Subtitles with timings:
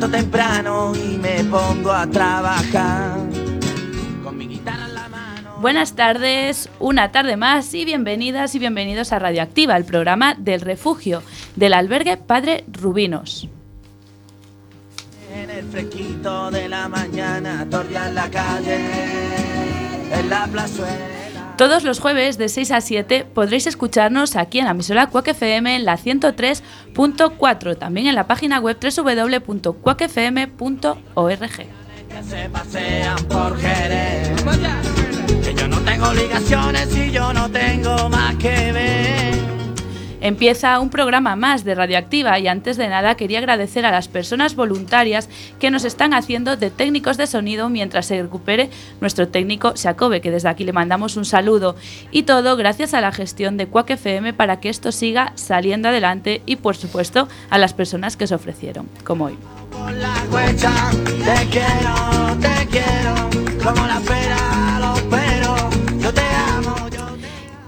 [0.00, 3.18] levanto temprano y me pongo a trabajar.
[5.60, 11.22] Buenas tardes, una tarde más y bienvenidas y bienvenidos a Radioactiva, el programa del refugio
[11.54, 13.46] del albergue Padre Rubinos.
[15.34, 18.78] En el fresquito de la mañana, en la calle,
[20.12, 21.29] en la plazuela.
[21.60, 25.76] Todos los jueves de 6 a 7 podréis escucharnos aquí en la emisora Cuac FM
[25.76, 29.40] en la 103.4, también en la página web www.cuacfm.org.
[40.20, 44.54] Empieza un programa más de Radioactiva y antes de nada quería agradecer a las personas
[44.54, 48.70] voluntarias que nos están haciendo de técnicos de sonido mientras se recupere
[49.00, 51.74] nuestro técnico Jacobe, que desde aquí le mandamos un saludo.
[52.10, 56.42] Y todo gracias a la gestión de Quack FM para que esto siga saliendo adelante
[56.44, 59.38] y por supuesto a las personas que se ofrecieron, como hoy.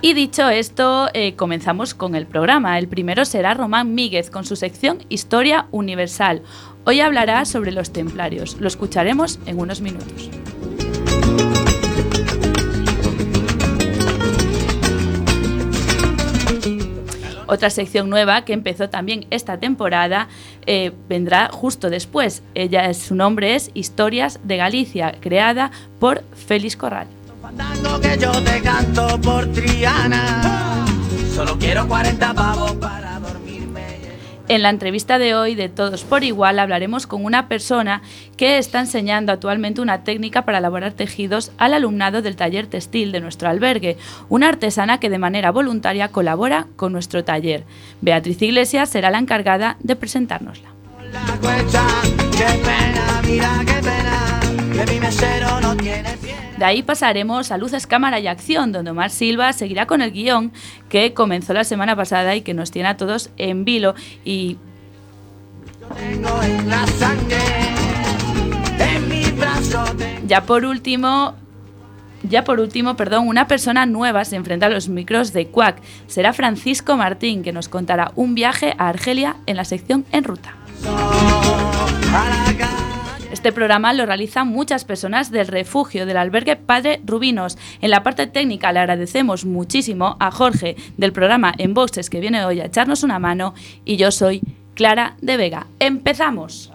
[0.04, 2.76] Y dicho esto, eh, comenzamos con el programa.
[2.76, 6.42] El primero será Román Míguez con su sección Historia Universal.
[6.84, 8.60] Hoy hablará sobre los templarios.
[8.60, 10.28] Lo escucharemos en unos minutos.
[17.46, 20.26] Otra sección nueva que empezó también esta temporada
[20.66, 22.42] eh, vendrá justo después.
[22.54, 27.06] Ella, su nombre es Historias de Galicia, creada por Félix Corral.
[27.56, 30.84] Fandango que yo te canto por Triana.
[31.34, 33.82] Solo quiero 40 pavos para dormirme.
[34.48, 38.02] En la entrevista de hoy de Todos por Igual hablaremos con una persona
[38.36, 43.20] que está enseñando actualmente una técnica para elaborar tejidos al alumnado del taller textil de
[43.20, 43.96] nuestro albergue,
[44.28, 47.64] una artesana que de manera voluntaria colabora con nuestro taller.
[48.00, 50.70] Beatriz Iglesias será la encargada de presentárnosla.
[51.12, 51.84] La cuecha,
[52.32, 54.40] qué pena, mira qué pena,
[54.72, 56.31] que mi mesero no tiene pie.
[56.62, 60.52] De ahí pasaremos a Luces, Cámara y Acción, donde Omar Silva seguirá con el guion
[60.88, 64.58] que comenzó la semana pasada y que nos tiene a todos en vilo y.
[70.28, 71.34] Ya por último,
[72.22, 75.82] ya por último, perdón, una persona nueva se enfrenta a los micros de Quack.
[76.06, 80.54] Será Francisco Martín, que nos contará un viaje a Argelia en la sección En Ruta.
[83.42, 87.58] Este programa lo realizan muchas personas del refugio del albergue Padre Rubinos.
[87.80, 92.44] En la parte técnica le agradecemos muchísimo a Jorge del programa En Boxes que viene
[92.44, 93.54] hoy a echarnos una mano
[93.84, 94.42] y yo soy
[94.74, 95.66] Clara de Vega.
[95.80, 96.70] ¡Empezamos!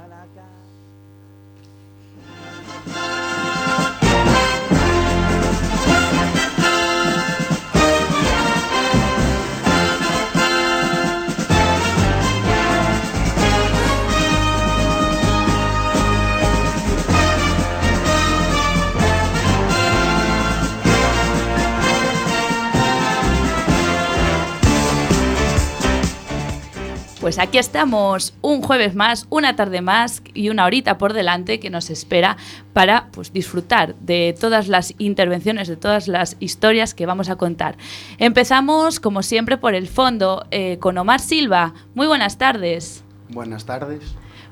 [27.27, 31.69] Pues aquí estamos un jueves más, una tarde más y una horita por delante que
[31.69, 32.37] nos espera
[32.71, 37.75] para pues, disfrutar de todas las intervenciones, de todas las historias que vamos a contar.
[38.17, 41.73] Empezamos, como siempre, por el fondo eh, con Omar Silva.
[41.95, 43.03] Muy buenas tardes.
[43.27, 44.03] Buenas tardes.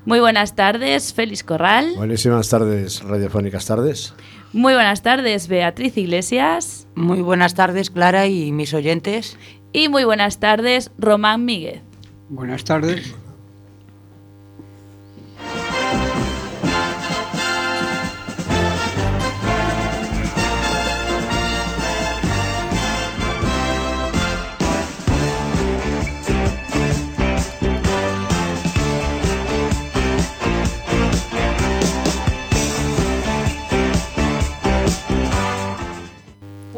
[0.04, 1.94] Muy buenas tardes, Félix Corral.
[1.96, 4.12] Buenísimas tardes, radiofónicas tardes.
[4.52, 6.88] Muy buenas tardes, Beatriz Iglesias.
[6.94, 9.38] Muy buenas tardes, Clara y mis oyentes.
[9.72, 11.85] Y muy buenas tardes, Román Míguez.
[12.28, 13.14] Buenas tardes.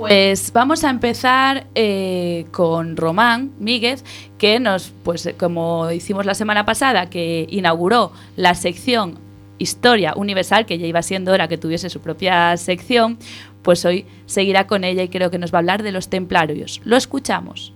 [0.08, 4.02] Pues vamos a empezar eh, con Román Míguez,
[4.38, 9.18] que nos, pues como hicimos la semana pasada, que inauguró la sección
[9.58, 13.18] Historia Universal, que ya iba siendo hora que tuviese su propia sección,
[13.62, 16.80] pues hoy seguirá con ella y creo que nos va a hablar de los templarios.
[16.84, 17.74] Lo escuchamos.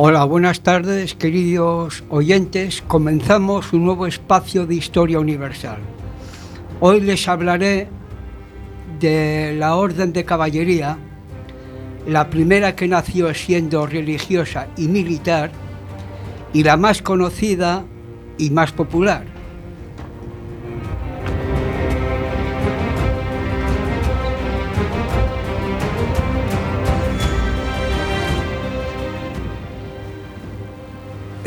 [0.00, 2.84] Hola, buenas tardes, queridos oyentes.
[2.86, 5.78] Comenzamos un nuevo espacio de historia universal.
[6.78, 7.88] Hoy les hablaré
[9.00, 10.98] de la Orden de Caballería,
[12.06, 15.50] la primera que nació siendo religiosa y militar
[16.52, 17.84] y la más conocida
[18.38, 19.24] y más popular.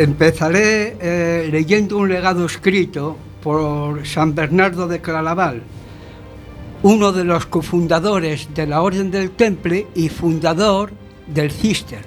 [0.01, 5.61] Empezaré eh, leyendo un legado escrito por San Bernardo de Claraval,
[6.81, 10.91] uno de los cofundadores de la Orden del Temple y fundador
[11.27, 12.01] del Cister.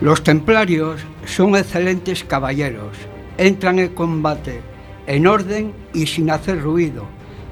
[0.00, 2.96] Los templarios son excelentes caballeros,
[3.38, 4.62] entran en combate
[5.06, 7.04] en orden y sin hacer ruido.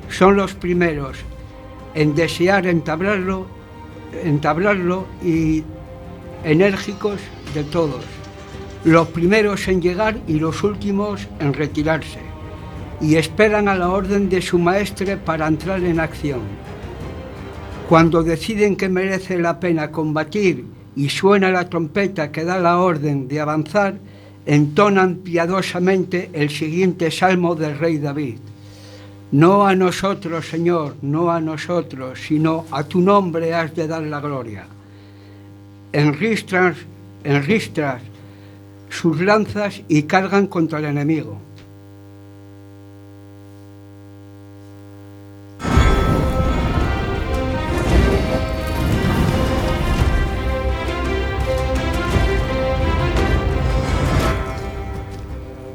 [0.08, 1.18] Son los primeros
[1.94, 3.46] en desear entablarlo,
[4.24, 5.62] entablarlo y
[6.44, 7.20] enérgicos
[7.54, 8.04] de todos.
[8.84, 12.18] Los primeros en llegar y los últimos en retirarse.
[13.00, 16.40] Y esperan a la orden de su maestre para entrar en acción.
[17.88, 20.64] Cuando deciden que merece la pena combatir
[20.96, 23.94] y suena la trompeta que da la orden de avanzar,
[24.46, 28.38] entonan piadosamente el siguiente salmo del rey David.
[29.32, 34.20] No a nosotros, Señor, no a nosotros, sino a tu nombre has de dar la
[34.20, 34.66] gloria.
[35.92, 36.76] Enristras,
[37.24, 38.02] enristras
[38.90, 41.38] sus lanzas y cargan contra el enemigo.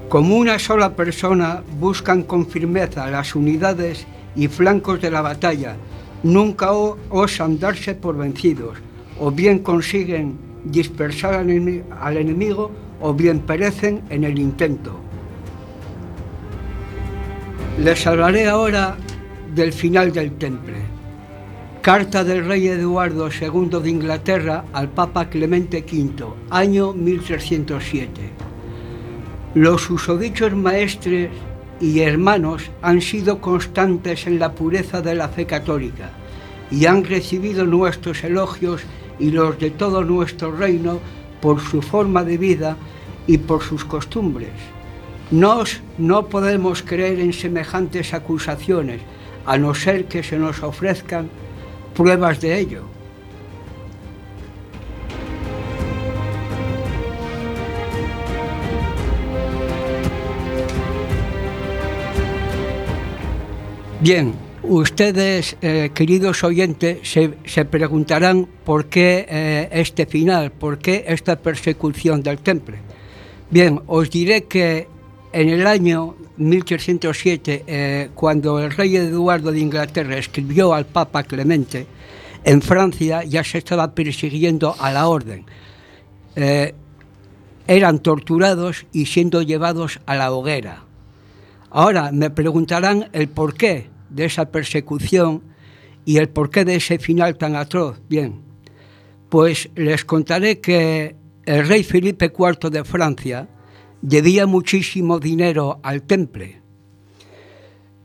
[0.10, 5.76] Como una sola persona buscan con firmeza las unidades y flancos de la batalla.
[6.24, 8.80] Nunca osan darse por vencidos,
[9.20, 15.00] o bien consiguen dispersar al enemigo o bien perecen en el intento.
[17.80, 18.98] Les hablaré ahora
[19.54, 20.78] del final del temple.
[21.84, 28.49] Carta del rey Eduardo II de Inglaterra al Papa Clemente V, año 1307.
[29.56, 31.32] Los susodichos maestres
[31.82, 36.12] y hermanos han sido constantes en la pureza de la fe católica
[36.70, 38.84] y han recibido nuestros elogios
[39.18, 41.00] y los de todo nuestro reino
[41.42, 42.78] por su forma de vida
[43.26, 44.52] y por sus costumbres.
[45.32, 49.02] Nos no podemos creer en semejantes acusaciones,
[49.48, 51.28] a no ser que se nos ofrezcan
[51.96, 52.84] pruebas de ello.
[64.02, 71.36] Bien, ustedes, eh, queridos oyentes, se, preguntarán por qué eh, este final, por qué esta
[71.36, 72.78] persecución del temple.
[73.52, 74.88] Bien, os diré que
[75.34, 81.86] en el año 1307, eh, cuando el rey Eduardo de Inglaterra escribió al Papa Clemente,
[82.46, 85.46] en Francia ya se estaba persiguiendo a la orden.
[87.68, 90.89] eran torturados y siendo llevados a la hoguera.
[91.72, 95.44] Ahora me preguntarán el porqué de esa persecución
[96.06, 98.02] y el porqué de ese final tan atroz.
[98.10, 98.42] Bien,
[99.30, 101.16] pues les contaré que
[101.46, 103.48] el rey Felipe IV de Francia
[104.02, 106.62] debía muchísimo dinero al temple.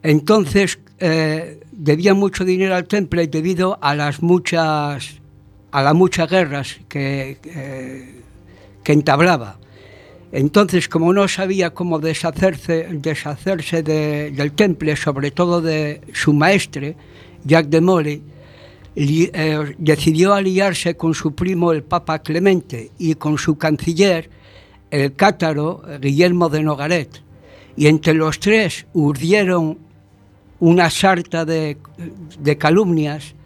[0.03, 5.21] Entonces eh, debía mucho dinero al temple debido a las muchas
[5.71, 8.21] a las muchas guerras que, eh,
[8.85, 9.59] que entablaba.
[10.35, 16.97] Entonces, como no sabía cómo deshacerse, deshacerse del temple, sobre todo de su maestre,
[17.45, 18.23] Jacques de Molay,
[18.97, 24.29] eh, decidió aliarse con su primo el Papa Clemente y con su canciller,
[24.91, 27.23] el cátaro Guillermo de Nogaret.
[27.77, 29.79] Y entre los tres urdieron
[30.59, 31.77] una sarta de,
[32.41, 33.37] de calumnias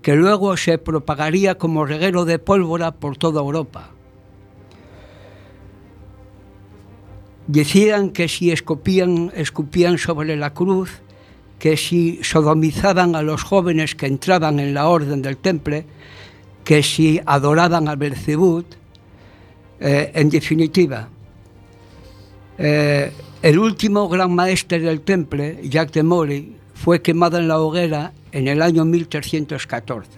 [0.00, 3.90] que luego se propagaría como reguero de pólvora por toda Europa.
[7.46, 10.90] Decían que si escupían, escupían sobre la cruz,
[11.58, 15.84] que si sodomizaban a los jóvenes que entraban en la orden del temple,
[16.64, 18.64] que si adoraban a Belcebú,
[19.80, 21.08] eh, en definitiva,
[22.58, 28.12] eh, el último gran maestre del temple, Jacques de Molay, fue quemado en la hoguera
[28.32, 30.10] en el año 1314.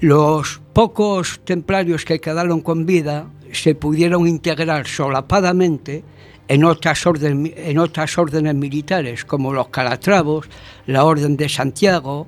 [0.00, 6.04] Los pocos templarios que quedaron con vida se pudieron integrar solapadamente
[6.48, 10.48] en otras, en otras órdenes militares, como los calatravos,
[10.86, 12.26] la Orden de Santiago,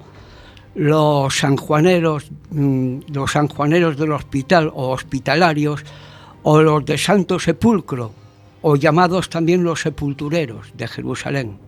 [0.75, 5.85] los sanjuaneros, mm, los sanjuaneros del hospital o hospitalarios,
[6.43, 8.13] o los de Santo Sepulcro,
[8.63, 11.66] o llamados también los sepultureros de Jerusalén.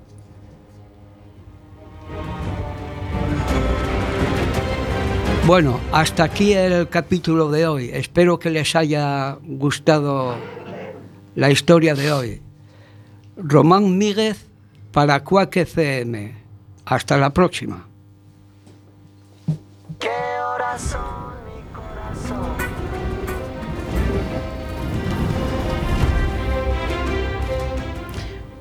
[5.49, 7.89] Bueno, hasta aquí el capítulo de hoy.
[7.95, 10.37] Espero que les haya gustado
[11.37, 12.43] la historia de hoy.
[13.35, 14.45] Román Míguez
[14.93, 16.35] para Cuac FM.
[16.85, 17.87] Hasta la próxima.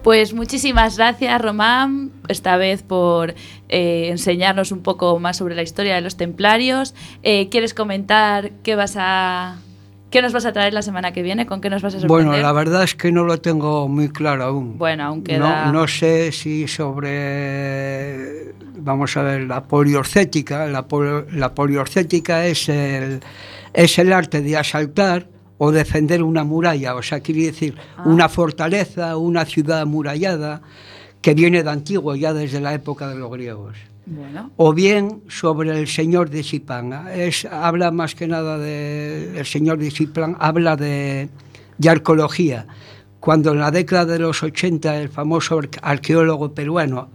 [0.07, 3.35] Pues muchísimas gracias, Román, esta vez por
[3.67, 6.95] eh, enseñarnos un poco más sobre la historia de los templarios.
[7.23, 9.57] Eh, ¿Quieres comentar qué vas a
[10.09, 11.45] ¿Qué nos vas a traer la semana que viene?
[11.45, 12.25] ¿Con qué nos vas a sorprender?
[12.27, 14.77] Bueno, la verdad es que no lo tengo muy claro aún.
[14.77, 15.65] Bueno, aún queda...
[15.65, 20.67] No, no sé si sobre, vamos a ver, la poliorcética.
[20.67, 23.19] La, pol- la poliorcética es el,
[23.73, 26.95] es el arte de asaltar o defender una muralla.
[26.95, 30.61] O sea, quiere decir una fortaleza, una ciudad amurallada
[31.21, 35.77] que viene de antiguo, ya desde la época de los griegos Bueno, o bien sobre
[35.79, 37.07] el señor de Zipán.
[37.13, 41.29] Es, habla más que nada del señor de Zipán, habla de,
[41.77, 42.67] de arqueología.
[43.19, 47.09] Cuando en la década de los 80 el famoso arque- arqueólogo peruano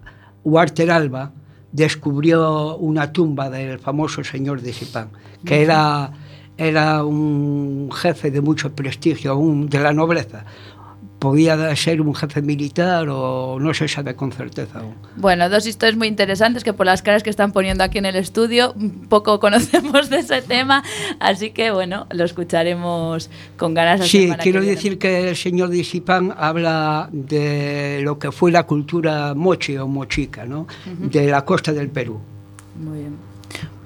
[0.44, 1.30] Walter Alba
[1.70, 5.08] descubrió una tumba del famoso señor de Zipán,
[5.44, 6.10] que era,
[6.58, 10.44] era un jefe de mucho prestigio, un, de la nobleza.
[11.18, 14.96] Podía ser un jefe militar o no se sabe con certeza aún.
[15.16, 18.16] Bueno, dos historias muy interesantes que por las caras que están poniendo aquí en el
[18.16, 18.74] estudio
[19.08, 20.82] poco conocemos de ese tema,
[21.20, 24.00] así que bueno, lo escucharemos con ganas.
[24.00, 24.74] la Sí, que quiero viene.
[24.74, 29.86] decir que el señor de Sipán habla de lo que fue la cultura moche o
[29.86, 30.66] mochica, ¿no?
[30.98, 32.18] De la costa del Perú.
[32.82, 33.31] Muy bien.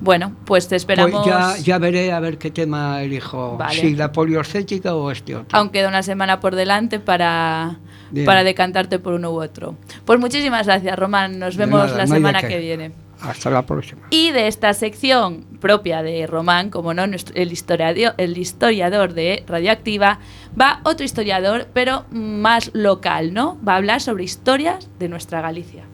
[0.01, 1.23] Bueno, pues te esperamos.
[1.23, 3.81] Pues ya, ya veré a ver qué tema elijo, Vale.
[3.81, 5.59] si la poliorcética o este otro.
[5.59, 7.79] Aún queda una semana por delante para,
[8.11, 8.27] Bien.
[8.27, 9.77] para decantarte por uno u otro.
[10.05, 11.39] Pues muchísimas gracias, Román.
[11.39, 12.49] Nos vemos nada, la no semana qué.
[12.49, 12.93] que viene.
[13.23, 14.03] Hasta la próxima.
[14.11, 20.19] Y de esta sección propia de Román, como no, el historiador, el historiador de Radioactiva,
[20.61, 23.59] va otro historiador, pero más local, ¿no?
[23.67, 25.85] Va a hablar sobre historias de nuestra Galicia.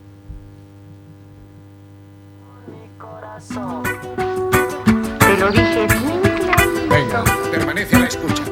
[3.32, 3.54] Te
[5.40, 6.22] lo dije bien.
[6.90, 8.42] Venga, permanece a la escucha.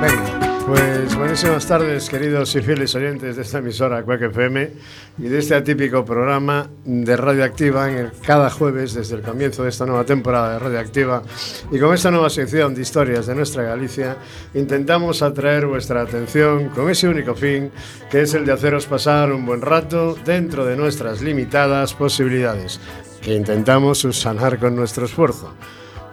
[0.00, 4.70] Venga, pues buenísimas tardes, queridos y fieles oyentes de esta emisora Quack FM
[5.18, 9.68] y de este atípico programa de Radioactiva en el, cada jueves desde el comienzo de
[9.68, 11.22] esta nueva temporada de Radioactiva
[11.70, 14.16] y con esta nueva sección de historias de nuestra Galicia
[14.54, 17.70] intentamos atraer vuestra atención con ese único fin
[18.10, 22.80] que es el de haceros pasar un buen rato dentro de nuestras limitadas posibilidades
[23.22, 25.54] que intentamos subsanar con nuestro esfuerzo.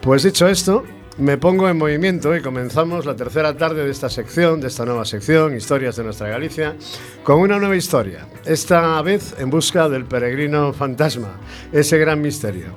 [0.01, 0.83] Pues dicho esto,
[1.17, 5.03] me pongo en movimiento y comenzamos la tercera tarde de esta sección, de esta nueva
[5.05, 6.75] sección, Historias de nuestra Galicia,
[7.23, 11.39] con una nueva historia, esta vez en busca del peregrino fantasma,
[11.71, 12.67] ese gran misterio.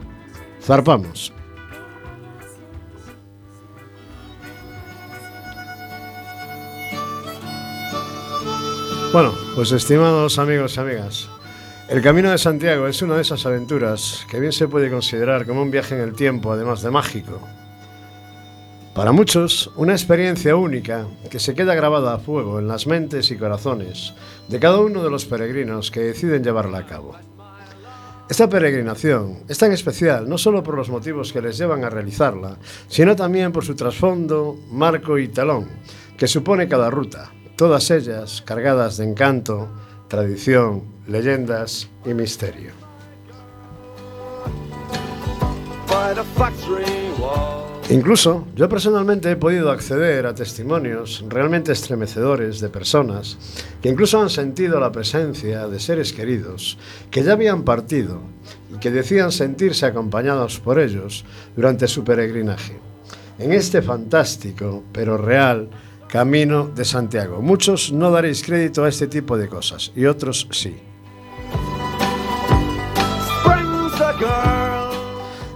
[0.63, 1.33] Zarpamos.
[9.13, 11.29] Bueno, pues estimados amigos y amigas,
[11.91, 15.63] el Camino de Santiago es una de esas aventuras que bien se puede considerar como
[15.63, 17.41] un viaje en el tiempo, además de mágico.
[18.95, 23.37] Para muchos, una experiencia única que se queda grabada a fuego en las mentes y
[23.37, 24.15] corazones
[24.47, 27.17] de cada uno de los peregrinos que deciden llevarla a cabo.
[28.29, 32.57] Esta peregrinación es tan especial no solo por los motivos que les llevan a realizarla,
[32.87, 35.67] sino también por su trasfondo, marco y talón
[36.17, 39.69] que supone cada ruta, todas ellas cargadas de encanto,
[40.11, 42.73] tradición, leyendas y misterio.
[47.89, 53.39] Incluso yo personalmente he podido acceder a testimonios realmente estremecedores de personas
[53.81, 56.77] que incluso han sentido la presencia de seres queridos
[57.11, 58.21] que ya habían partido
[58.75, 61.25] y que decían sentirse acompañados por ellos
[61.55, 62.79] durante su peregrinaje.
[63.39, 65.71] En este fantástico, pero real,
[66.11, 67.41] camino de Santiago.
[67.41, 70.77] Muchos no daréis crédito a este tipo de cosas y otros sí.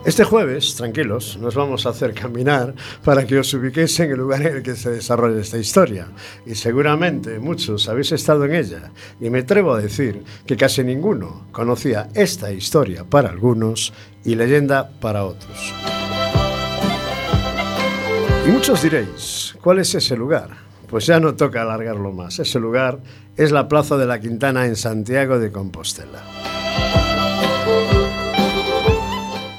[0.04, 4.42] Este jueves, tranquilos, nos vamos a hacer caminar para que os ubiquéis en el lugar
[4.42, 6.08] en el que se desarrolla esta historia.
[6.44, 8.92] Y seguramente muchos habéis estado en ella.
[9.18, 13.94] Y me atrevo a decir que casi ninguno conocía esta historia para algunos
[14.24, 15.72] y leyenda para otros.
[18.46, 20.50] Y muchos diréis, ¿cuál es ese lugar?
[20.90, 22.38] Pues ya no toca alargarlo más.
[22.38, 22.98] Ese lugar
[23.36, 26.22] es la Plaza de la Quintana en Santiago de Compostela.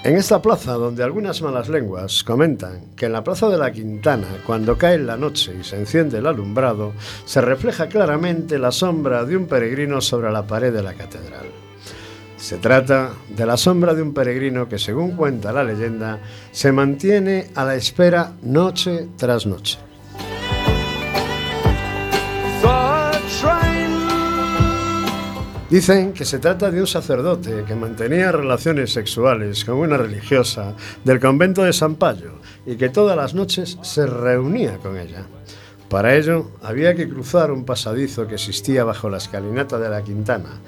[0.04, 4.28] En esta plaza, donde algunas malas lenguas comentan que en la plaza de la Quintana,
[4.46, 6.94] cuando cae la noche y se enciende el alumbrado,
[7.26, 11.65] se refleja claramente la sombra de un peregrino sobre la pared de la catedral.
[12.46, 16.20] Se trata de la sombra de un peregrino que, según cuenta la leyenda,
[16.52, 19.80] se mantiene a la espera noche tras noche.
[25.72, 31.20] Dicen que se trata de un sacerdote que mantenía relaciones sexuales con una religiosa del
[31.20, 32.34] convento de San Payo
[32.64, 35.26] y que todas las noches se reunía con ella.
[35.90, 40.62] Para ello había que cruzar un pasadizo que existía bajo la escalinata de la Quintana,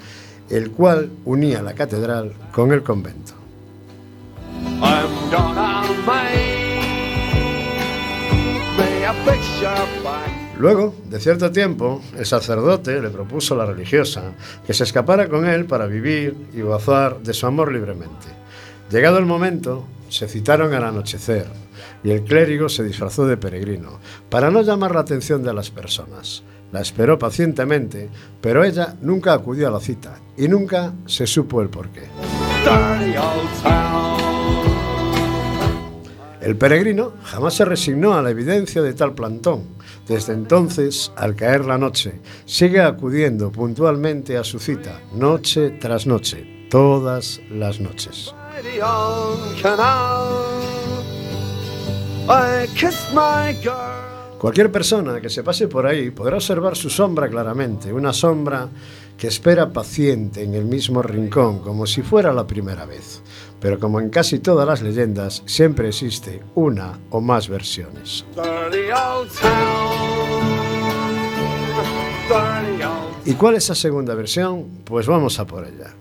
[0.50, 3.34] el cual unía la catedral con el convento.
[10.58, 14.32] Luego, de cierto tiempo, el sacerdote le propuso a la religiosa
[14.66, 18.26] que se escapara con él para vivir y gozar de su amor libremente.
[18.90, 21.46] Llegado el momento, se citaron al anochecer
[22.02, 24.00] y el clérigo se disfrazó de peregrino
[24.30, 26.42] para no llamar la atención de las personas.
[26.72, 28.10] La esperó pacientemente,
[28.40, 32.08] pero ella nunca acudió a la cita y nunca se supo el porqué.
[36.40, 39.64] El peregrino jamás se resignó a la evidencia de tal plantón.
[40.06, 46.68] Desde entonces, al caer la noche, sigue acudiendo puntualmente a su cita, noche tras noche,
[46.70, 48.34] todas las noches.
[52.30, 52.74] I
[53.14, 54.07] my girl.
[54.38, 58.68] Cualquier persona que se pase por ahí podrá observar su sombra claramente, una sombra
[59.16, 63.20] que espera paciente en el mismo rincón, como si fuera la primera vez.
[63.60, 68.24] Pero como en casi todas las leyendas, siempre existe una o más versiones.
[73.24, 74.82] ¿Y cuál es esa segunda versión?
[74.84, 75.92] Pues vamos a por ella.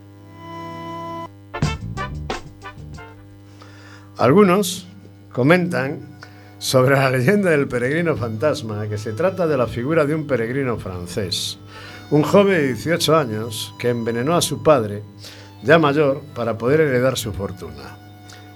[4.17, 4.87] Algunos
[5.31, 6.16] comentan
[6.59, 10.77] sobre la leyenda del peregrino fantasma que se trata de la figura de un peregrino
[10.77, 11.59] francés,
[12.09, 15.03] un joven de 18 años que envenenó a su padre,
[15.63, 17.97] ya mayor, para poder heredar su fortuna.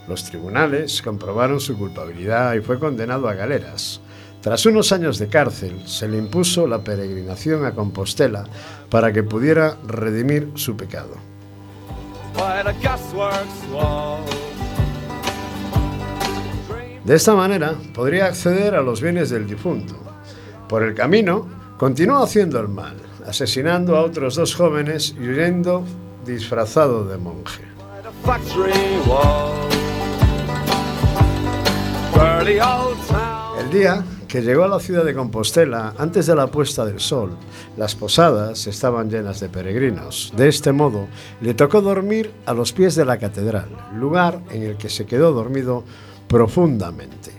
[0.07, 4.01] Los tribunales comprobaron su culpabilidad y fue condenado a galeras.
[4.41, 8.45] Tras unos años de cárcel, se le impuso la peregrinación a Compostela
[8.89, 11.15] para que pudiera redimir su pecado.
[17.05, 19.95] De esta manera podría acceder a los bienes del difunto.
[20.69, 25.83] Por el camino, continuó haciendo el mal, asesinando a otros dos jóvenes y huyendo
[26.25, 27.63] disfrazado de monje.
[33.59, 37.31] El día que llegó a la ciudad de Compostela antes de la puesta del sol,
[37.77, 40.31] las posadas estaban llenas de peregrinos.
[40.37, 41.07] De este modo,
[41.41, 45.33] le tocó dormir a los pies de la catedral, lugar en el que se quedó
[45.33, 45.83] dormido
[46.31, 47.31] profundamente.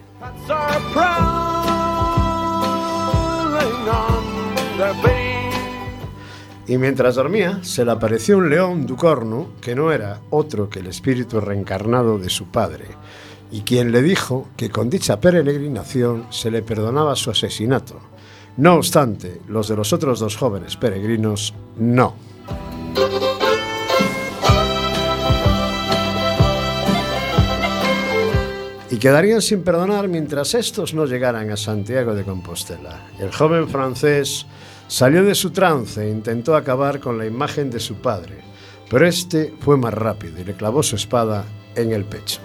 [6.69, 10.89] Y mientras dormía, se le apareció un león ducorno que no era otro que el
[10.89, 12.85] espíritu reencarnado de su padre,
[13.51, 17.99] y quien le dijo que con dicha peregrinación se le perdonaba su asesinato.
[18.59, 22.32] No obstante, los de los otros dos jóvenes peregrinos no.
[28.93, 33.01] y quedarían sin perdonar mientras estos no llegaran a Santiago de Compostela.
[33.19, 34.45] El joven francés
[34.87, 38.41] salió de su trance e intentó acabar con la imagen de su padre,
[38.91, 42.41] pero este fue más rápido y le clavó su espada en el pecho.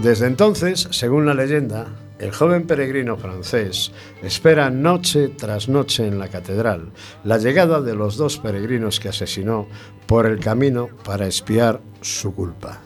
[0.00, 1.86] Desde entonces, según la leyenda,
[2.22, 6.92] el joven peregrino francés espera noche tras noche en la catedral
[7.24, 9.66] la llegada de los dos peregrinos que asesinó
[10.06, 12.80] por el camino para espiar su culpa.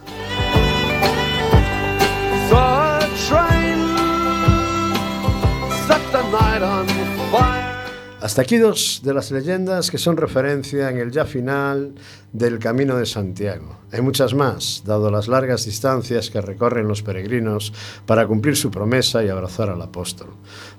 [8.26, 11.94] Hasta aquí dos de las leyendas que son referencia en el ya final
[12.32, 13.82] del Camino de Santiago.
[13.92, 17.72] Hay muchas más, dado las largas distancias que recorren los peregrinos
[18.04, 20.30] para cumplir su promesa y abrazar al apóstol.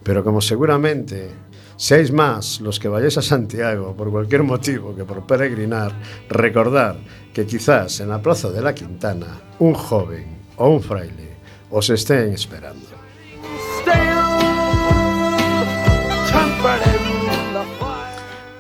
[0.03, 1.29] Pero como seguramente
[1.77, 5.93] seáis más los que vayáis a Santiago por cualquier motivo que por peregrinar,
[6.27, 6.99] recordar
[7.33, 11.38] que quizás en la plaza de la Quintana un joven o un fraile
[11.71, 13.07] os estén esperando.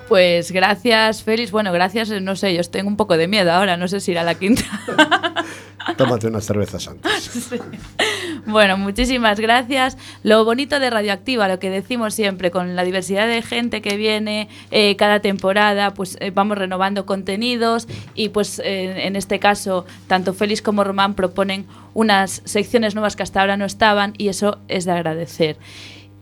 [0.07, 1.51] Pues gracias, Félix.
[1.51, 4.19] Bueno, gracias, no sé, yo tengo un poco de miedo ahora, no sé si ir
[4.19, 4.63] a la quinta.
[5.97, 7.49] Tómate unas cervezas antes.
[8.45, 9.97] Bueno, muchísimas gracias.
[10.23, 14.47] Lo bonito de Radioactiva, lo que decimos siempre, con la diversidad de gente que viene
[14.71, 20.33] eh, cada temporada, pues eh, vamos renovando contenidos y pues eh, en este caso tanto
[20.33, 24.85] Félix como Román proponen unas secciones nuevas que hasta ahora no estaban y eso es
[24.85, 25.57] de agradecer.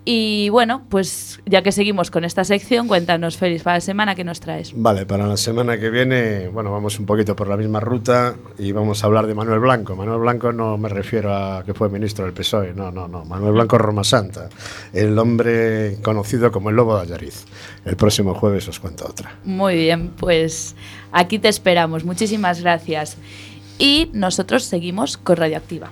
[0.07, 4.23] Y bueno, pues ya que seguimos con esta sección, cuéntanos, Félix, para la semana que
[4.23, 4.71] nos traes.
[4.75, 8.71] Vale, para la semana que viene, bueno, vamos un poquito por la misma ruta y
[8.71, 9.95] vamos a hablar de Manuel Blanco.
[9.95, 13.25] Manuel Blanco no me refiero a que fue ministro del PSOE, no, no, no.
[13.25, 14.47] Manuel Blanco Roma Santa,
[14.93, 17.45] el hombre conocido como el Lobo de Allariz.
[17.83, 19.39] El próximo jueves os cuento otra.
[19.43, 20.75] Muy bien, pues
[21.11, 22.05] aquí te esperamos.
[22.05, 23.17] Muchísimas gracias.
[23.79, 25.91] Y nosotros seguimos con Radioactiva.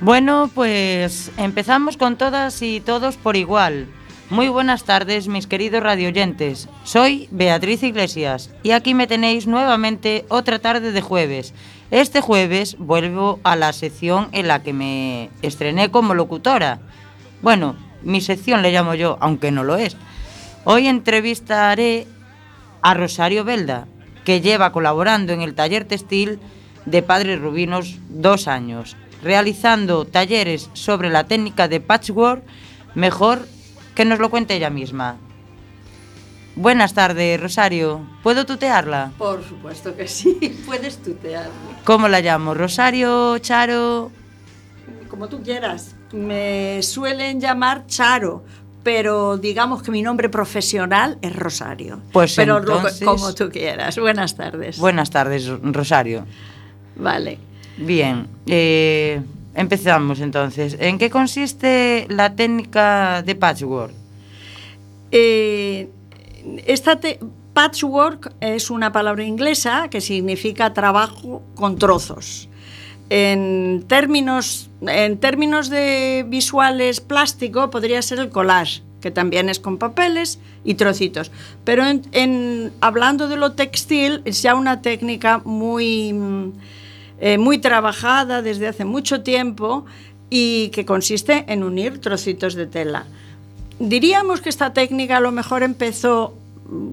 [0.00, 3.86] Bueno, pues empezamos con todas y todos por igual.
[4.30, 6.68] Muy buenas tardes, mis queridos radioyentes.
[6.84, 11.52] Soy Beatriz Iglesias y aquí me tenéis nuevamente otra tarde de jueves.
[11.90, 16.80] Este jueves vuelvo a la sección en la que me estrené como locutora.
[17.42, 19.96] Bueno, mi sección le llamo yo, aunque no lo es.
[20.64, 22.06] Hoy entrevistaré
[22.80, 23.86] a Rosario Belda,
[24.24, 26.38] que lleva colaborando en el taller textil
[26.86, 32.42] de Padres Rubinos dos años, realizando talleres sobre la técnica de patchwork,
[32.94, 33.46] mejor
[33.94, 35.16] que nos lo cuente ella misma.
[36.56, 38.00] Buenas tardes, Rosario.
[38.22, 39.12] ¿Puedo tutearla?
[39.16, 41.50] Por supuesto que sí, puedes tutearme.
[41.84, 42.54] ¿Cómo la llamo?
[42.54, 43.38] ¿Rosario?
[43.38, 44.10] ¿Charo?
[45.08, 45.94] Como tú quieras.
[46.12, 48.44] Me suelen llamar Charo,
[48.82, 52.00] pero digamos que mi nombre profesional es Rosario.
[52.12, 53.98] Pues pero lo- entonces- como tú quieras.
[53.98, 54.78] Buenas tardes.
[54.78, 56.24] Buenas tardes, Rosario.
[56.96, 57.38] Vale.
[57.78, 59.22] Bien, eh,
[59.54, 60.76] empezamos entonces.
[60.80, 63.92] ¿En qué consiste la técnica de patchwork?
[65.10, 65.88] Eh,
[66.66, 67.18] esta te-
[67.54, 72.48] patchwork es una palabra inglesa que significa trabajo con trozos.
[73.10, 79.78] En términos, en términos de visuales plástico podría ser el collage, que también es con
[79.78, 81.32] papeles y trocitos.
[81.64, 86.52] Pero en, hablando de lo textil es ya una técnica muy mm,
[87.22, 89.84] eh, muy trabajada desde hace mucho tiempo
[90.30, 93.04] y que consiste en unir trocitos de tela.
[93.78, 96.34] Diríamos que esta técnica a lo mejor empezó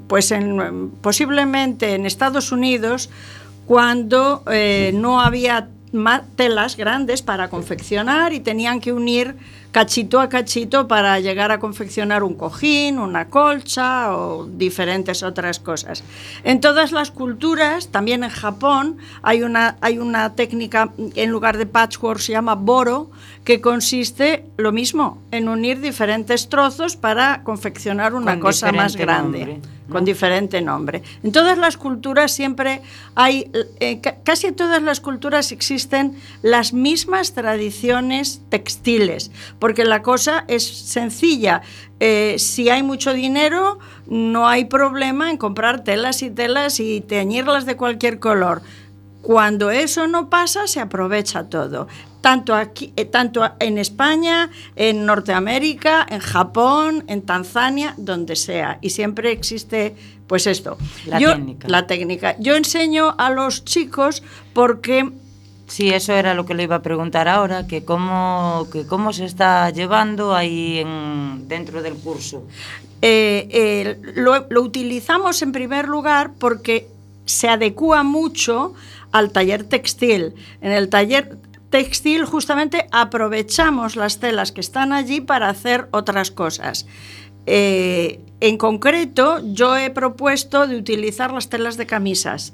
[0.09, 3.09] pues en, posiblemente en Estados Unidos
[3.67, 5.69] cuando eh, no había
[6.35, 9.35] telas grandes para confeccionar y tenían que unir
[9.77, 16.03] cachito a cachito para llegar a confeccionar un cojín, una colcha o diferentes otras cosas.
[16.43, 21.67] En todas las culturas, también en Japón, hay una, hay una técnica, en lugar de
[21.67, 23.11] patchwork se llama boro,
[23.43, 29.39] que consiste lo mismo, en unir diferentes trozos para confeccionar una Con cosa más grande
[29.45, 29.93] nombre, ¿no?
[29.93, 31.01] con diferente nombre.
[31.23, 32.81] En todas las culturas siempre
[33.15, 39.31] hay, eh, ca- casi en todas las culturas existen las mismas tradiciones textiles,
[39.67, 41.61] porque la cosa es sencilla.
[41.99, 47.65] Eh, si hay mucho dinero, no hay problema en comprar telas y telas y teñirlas
[47.65, 48.61] de cualquier color.
[49.21, 51.89] Cuando eso no pasa, se aprovecha todo.
[52.21, 58.79] Tanto, aquí, eh, tanto en España, en Norteamérica, en Japón, en Tanzania, donde sea.
[58.81, 60.77] Y siempre existe, pues esto.
[61.07, 61.67] La Yo- técnica.
[61.67, 62.37] La técnica.
[62.39, 65.11] Yo enseño a los chicos porque
[65.67, 69.25] Sí, eso era lo que le iba a preguntar ahora, que cómo, que cómo se
[69.25, 72.43] está llevando ahí en, dentro del curso.
[73.01, 76.87] eh, eh, lo, utilizamos en primer lugar porque
[77.25, 78.73] se adecua mucho
[79.11, 80.33] al taller textil.
[80.61, 81.37] En el taller
[81.69, 86.87] textil justamente aprovechamos las telas que están allí para hacer otras cosas.
[87.45, 92.53] Eh, en concreto, yo he propuesto de utilizar las telas de camisas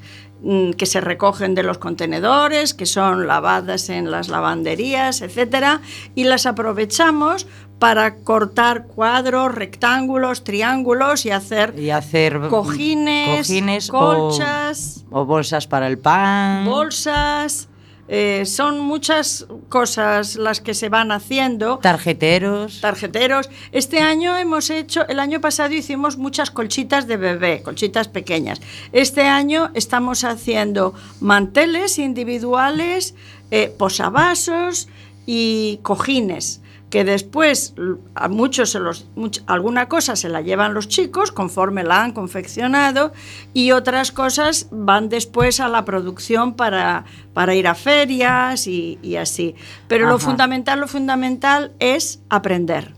[0.78, 5.80] que se recogen de los contenedores, que son lavadas en las lavanderías, etcétera,
[6.16, 7.48] y las aprovechamos
[7.80, 15.68] para cortar cuadros, rectángulos, triángulos y hacer Y hacer cojines, cojines o- colchas, o, bolsas
[15.68, 16.66] para el pan.
[16.66, 17.70] bolsas.
[18.08, 21.80] Eh, son muchas cosas las que se van haciendo.
[21.80, 22.82] Tarjeteros.
[22.82, 23.50] Tarjeteros.
[23.72, 28.62] Este año hemos hecho, el año pasado hicimos muchas colchitas de bebé, colchitas pequeñas.
[28.92, 33.16] Este año estamos haciendo manteles individuales,
[33.52, 34.90] eh, posavasos
[35.26, 36.63] y cojines.
[36.94, 37.74] Que después
[38.14, 42.12] a muchos se los much- alguna cosa se la llevan los chicos conforme la han
[42.12, 43.14] confeccionado
[43.52, 49.16] y otras cosas van después a la producción para, para ir a ferias y, y
[49.16, 49.56] así.
[49.88, 52.94] Pero lo fundamental, lo fundamental es aprender.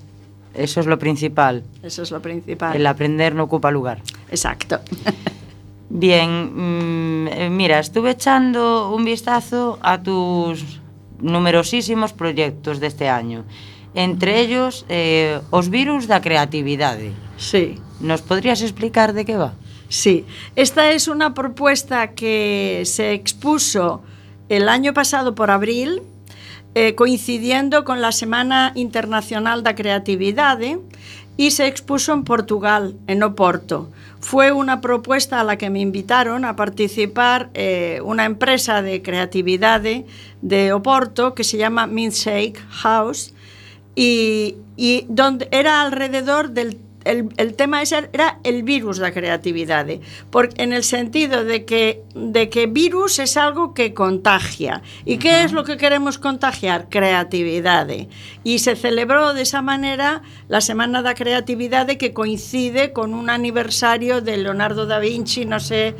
[0.53, 1.63] Eso es lo principal.
[1.81, 2.75] Eso es lo principal.
[2.75, 4.01] El aprender no ocupa lugar.
[4.29, 4.81] Exacto.
[5.89, 10.81] Bien, mm, eh, mira, estuve echando un vistazo a tus
[11.21, 13.45] numerosísimos proyectos de este año.
[13.95, 17.11] entre ellos eh, os virus da creatividade.
[17.37, 17.79] Sí.
[17.99, 19.55] Nos podrías explicar de que va?
[19.87, 24.03] Sí, esta es una propuesta que se expuso
[24.49, 26.01] el año pasado por abril,
[26.73, 30.79] eh, coincidiendo con la Semana Internacional da Creatividade,
[31.37, 33.89] y se expuso en Portugal, en Oporto.
[34.19, 40.05] Fue una propuesta a la que me invitaron a participar eh, una empresa de creatividade
[40.41, 43.33] de Oporto que se llama Mindshake House
[43.95, 50.01] y, y donde era alrededor del el, el tema ese era el virus da creatividade,
[50.31, 54.81] porque en el sentido de que de que virus es algo que contagia.
[55.05, 56.89] ¿Y qué es lo que queremos contagiar?
[56.89, 58.09] Creatividade.
[58.43, 64.21] Y se celebró de esa manera la Semana da Creatividade que coincide con un aniversario
[64.21, 65.95] de Leonardo da Vinci, no sé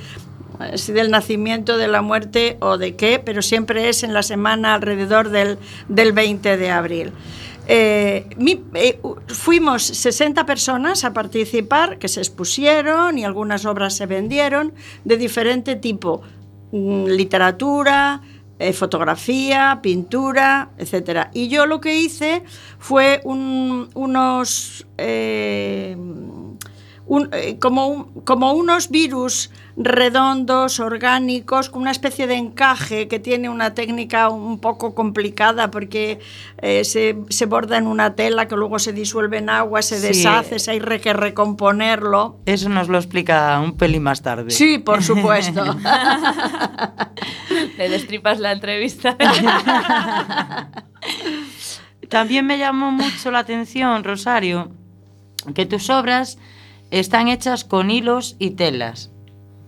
[0.60, 4.24] eh, si del nacimiento, de la muerte o de qué, pero siempre es en la
[4.24, 7.12] semana alrededor del, del 20 de abril.
[7.68, 8.28] Eh,
[8.76, 14.74] eh, fuimos 60 personas a participar que se expusieron y algunas obras se vendieron
[15.04, 16.22] de diferente tipo,
[16.72, 18.22] mm, literatura,
[18.60, 21.30] eh, fotografía, pintura, etcétera.
[21.34, 22.44] Y yo lo que hice
[22.80, 24.86] fue un- unos
[27.08, 33.20] un- eh, como, un- como unos virus redondos, orgánicos, con una especie de encaje que
[33.20, 36.20] tiene una técnica un poco complicada porque
[36.62, 40.08] eh, se, se borda en una tela que luego se disuelve en agua, se Sí.
[40.08, 42.40] deshace, se hay re- que recomponerlo.
[42.46, 44.50] Eso nos lo explica un pelín más tarde.
[44.52, 45.64] Sí, por supuesto.
[47.78, 49.18] Le destripas la entrevista.
[52.10, 54.72] También me llamó mucho la atención, Rosario,
[55.54, 56.38] que tus obras
[57.00, 59.12] están hechas con hilos y telas.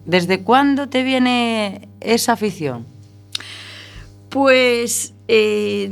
[0.06, 2.86] ¿Desde cuándo te viene esa afición?
[4.30, 5.92] Pues eh,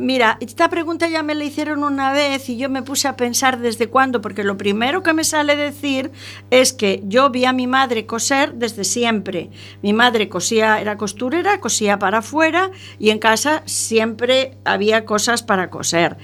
[0.00, 3.58] mira, esta pregunta ya me la hicieron una vez y yo me puse a pensar
[3.58, 6.10] desde cuándo, porque lo primero que me sale decir
[6.50, 9.50] es que yo vi a mi madre coser desde siempre.
[9.82, 15.70] Mi madre cosía, era costurera, cosía para afuera y en casa siempre había cosas para
[15.70, 16.16] coser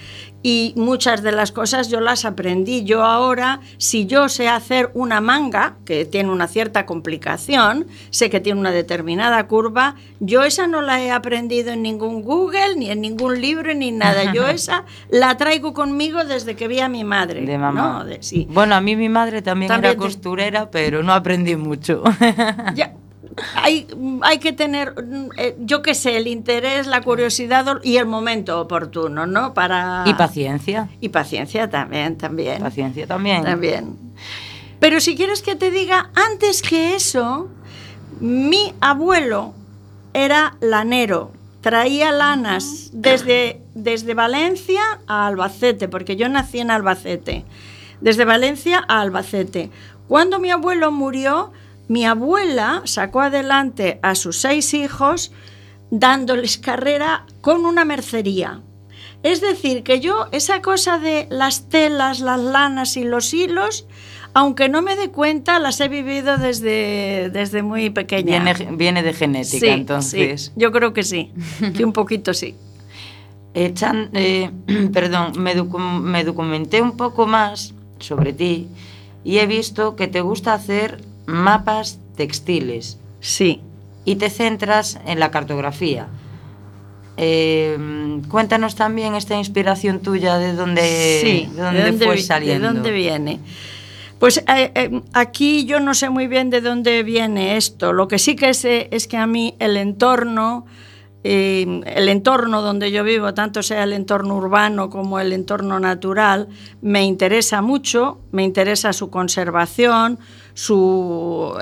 [0.46, 2.84] y muchas de las cosas yo las aprendí.
[2.84, 8.38] Yo ahora, si yo sé hacer una manga, que tiene una cierta complicación, sé que
[8.38, 13.00] tiene una determinada curva, yo esa no la he aprendido en ningún Google, ni en
[13.00, 14.32] ningún libro, ni nada.
[14.32, 17.42] Yo esa la traigo conmigo desde que vi a mi madre.
[17.42, 17.98] De mamá.
[18.00, 18.04] ¿no?
[18.04, 18.46] De- sí.
[18.50, 22.02] Bueno, a mí mi madre también, También era te- costurera, pero no aprendí mucho.
[22.74, 22.94] Ya,
[23.54, 23.86] hay,
[24.22, 28.60] hay que tener, mm, eh, yo qué sé, el interés, la curiosidad y el momento
[28.60, 29.52] oportuno, ¿no?
[29.52, 30.04] Para...
[30.06, 30.88] y paciencia.
[31.00, 32.62] Y paciencia también, también.
[32.62, 33.44] Paciencia también.
[33.44, 33.96] También.
[34.80, 37.48] Pero si quieres que te diga, antes que eso,
[38.20, 39.52] mi abuelo
[40.14, 41.32] era lanero.
[41.66, 47.44] Traía lanas desde, desde Valencia a Albacete, porque yo nací en Albacete.
[48.00, 49.72] Desde Valencia a Albacete.
[50.06, 51.50] Cuando mi abuelo murió,
[51.88, 55.32] mi abuela sacó adelante a sus seis hijos
[55.90, 58.60] dándoles carrera con una mercería.
[59.24, 63.88] Es decir, que yo esa cosa de las telas, las lanas y los hilos,
[64.38, 68.42] aunque no me dé cuenta, las he vivido desde, desde muy pequeña.
[68.44, 70.42] Viene, viene de genética, Sí, entonces.
[70.46, 71.32] sí, yo creo que sí,
[71.74, 72.54] que un poquito sí.
[73.54, 74.50] Eh,
[74.92, 78.68] perdón, me, docu- me documenté un poco más sobre ti
[79.24, 83.62] y he visto que te gusta hacer mapas textiles Sí.
[84.04, 86.08] y te centras en la cartografía.
[87.16, 92.68] Eh, cuéntanos también esta inspiración tuya de dónde, Sí, de dónde fue saliendo.
[92.68, 93.40] ¿De dónde viene?
[94.18, 97.92] Pues eh, eh, aquí yo no sé muy bien de dónde viene esto.
[97.92, 100.64] Lo que sí que sé es que a mí el entorno,
[101.22, 106.48] eh, el entorno donde yo vivo, tanto sea el entorno urbano como el entorno natural,
[106.80, 110.18] me interesa mucho, me interesa su conservación,
[110.54, 111.54] su,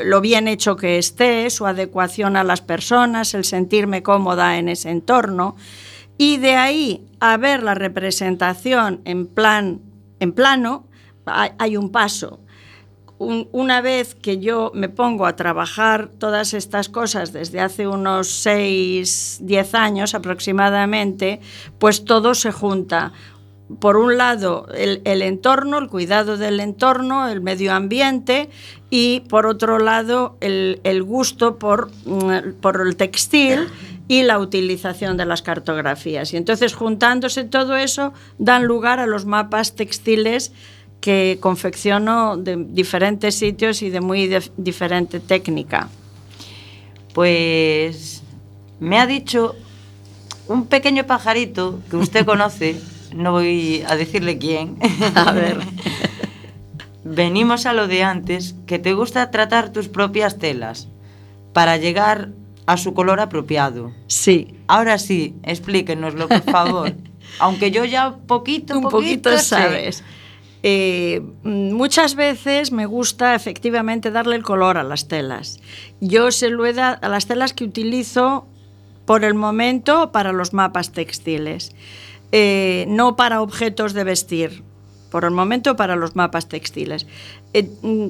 [0.00, 4.90] lo bien hecho que esté, su adecuación a las personas, el sentirme cómoda en ese
[4.90, 5.54] entorno.
[6.16, 9.80] Y de ahí a ver la representación en plan,
[10.18, 10.87] en plano,
[11.30, 12.40] hay, un paso.
[13.18, 18.28] Un- una vez que yo me pongo a trabajar todas estas cosas desde hace unos
[18.28, 21.40] 6, 10 años aproximadamente,
[21.78, 23.12] pues todo se junta.
[23.80, 28.48] Por un lado, el, entorno, el cuidado del entorno, el medio ambiente,
[28.88, 33.68] y por otro lado, el, gusto mm, por el textil
[34.08, 36.32] y la utilización de las cartografías.
[36.32, 40.52] Y entonces, juntándose todo eso, dan lugar a los mapas textiles
[41.00, 45.88] que confecciono de diferentes sitios y de muy dif- diferente técnica.
[47.14, 48.22] Pues
[48.80, 49.54] me ha dicho
[50.48, 52.76] un pequeño pajarito que usted conoce,
[53.14, 54.76] no voy a decirle quién.
[55.14, 55.58] A ver.
[57.04, 60.88] Venimos a lo de antes, que te gusta tratar tus propias telas
[61.54, 62.28] para llegar
[62.66, 63.92] a su color apropiado.
[64.08, 66.92] Sí, Ahora sí, explíquenoslo, por favor.
[67.38, 70.02] Aunque yo ya poquito, un poquito sabes.
[70.62, 75.60] Eh, muchas veces me gusta efectivamente darle el color a las telas.
[76.00, 78.46] Yo se lo he dado a las telas que utilizo
[79.06, 81.72] por el momento para los mapas textiles,
[82.32, 84.62] eh, no para objetos de vestir,
[85.10, 87.06] por el momento para los mapas textiles.
[87.54, 88.06] Eh, mm,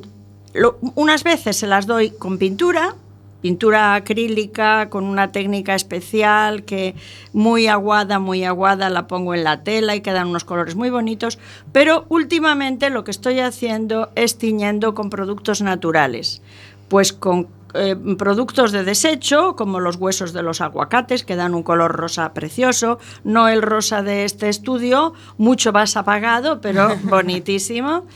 [0.55, 2.97] lo, unas veces se las doy con pintura,
[3.41, 6.95] pintura acrílica con una técnica especial que
[7.33, 11.39] muy aguada, muy aguada la pongo en la tela y quedan unos colores muy bonitos,
[11.73, 16.43] pero últimamente lo que estoy haciendo es tiñendo con productos naturales,
[16.89, 21.63] pues con eh, productos de desecho como los huesos de los aguacates que dan un
[21.63, 28.07] color rosa precioso, no el rosa de este estudio, mucho más apagado, pero bonitísimo.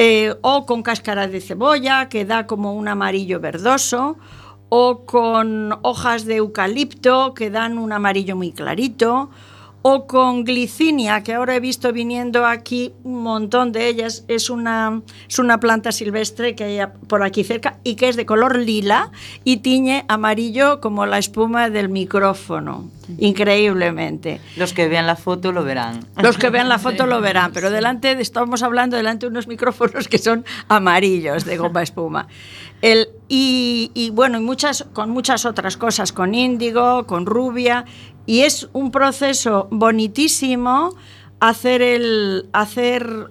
[0.00, 4.16] Eh, o con cáscara de cebolla, que da como un amarillo verdoso,
[4.68, 9.30] o con hojas de eucalipto, que dan un amarillo muy clarito,
[9.82, 14.24] o con glicinia, que ahora he visto viniendo aquí un montón de ellas.
[14.28, 18.26] Es una, es una planta silvestre que hay por aquí cerca y que es de
[18.26, 19.10] color lila
[19.44, 22.90] y tiñe amarillo como la espuma del micrófono,
[23.52, 24.40] increíblemente.
[24.56, 26.00] Los que vean la foto lo verán.
[26.20, 29.46] Los que vean la foto lo verán, pero delante de- estamos hablando delante de unos
[29.46, 32.26] micrófonos que son amarillos de goma espuma.
[32.82, 37.84] El, y, y bueno, y muchas, con muchas otras cosas, con índigo, con rubia,
[38.28, 40.94] y es un proceso bonitísimo
[41.40, 43.30] hacer, el, hacer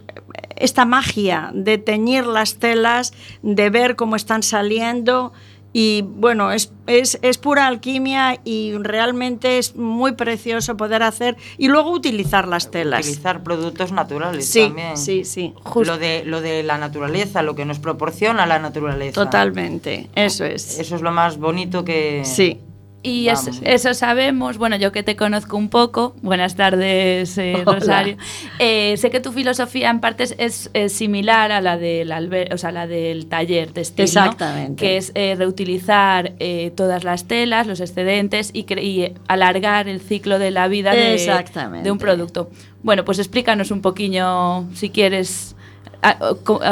[0.55, 5.33] esta magia de teñir las telas, de ver cómo están saliendo
[5.71, 11.67] y bueno, es, es, es pura alquimia y realmente es muy precioso poder hacer y
[11.67, 13.05] luego utilizar las telas.
[13.05, 14.97] Utilizar productos naturales Sí, también.
[14.97, 15.53] sí, sí.
[15.85, 19.23] Lo de, lo de la naturaleza, lo que nos proporciona la naturaleza.
[19.23, 20.79] Totalmente, eso es.
[20.79, 22.23] Eso es lo más bonito que...
[22.25, 22.61] Sí.
[23.03, 23.29] Y
[23.63, 27.61] eso sabemos, bueno, yo que te conozco un poco, buenas tardes eh.
[27.65, 28.17] Rosario,
[28.59, 32.57] Eh, sé que tu filosofía en partes es, es similar a la del, alber- o
[32.57, 34.03] sea, la del taller textil, ¿no?
[34.03, 34.83] Exactamente.
[34.83, 36.33] que es eh, reutilizar
[36.75, 41.99] todas las telas, los excedentes y, y, alargar el ciclo de la vida de, un
[41.99, 42.49] producto.
[42.83, 45.55] Bueno, pues explícanos un poquillo, si quieres,
[46.01, 46.17] a-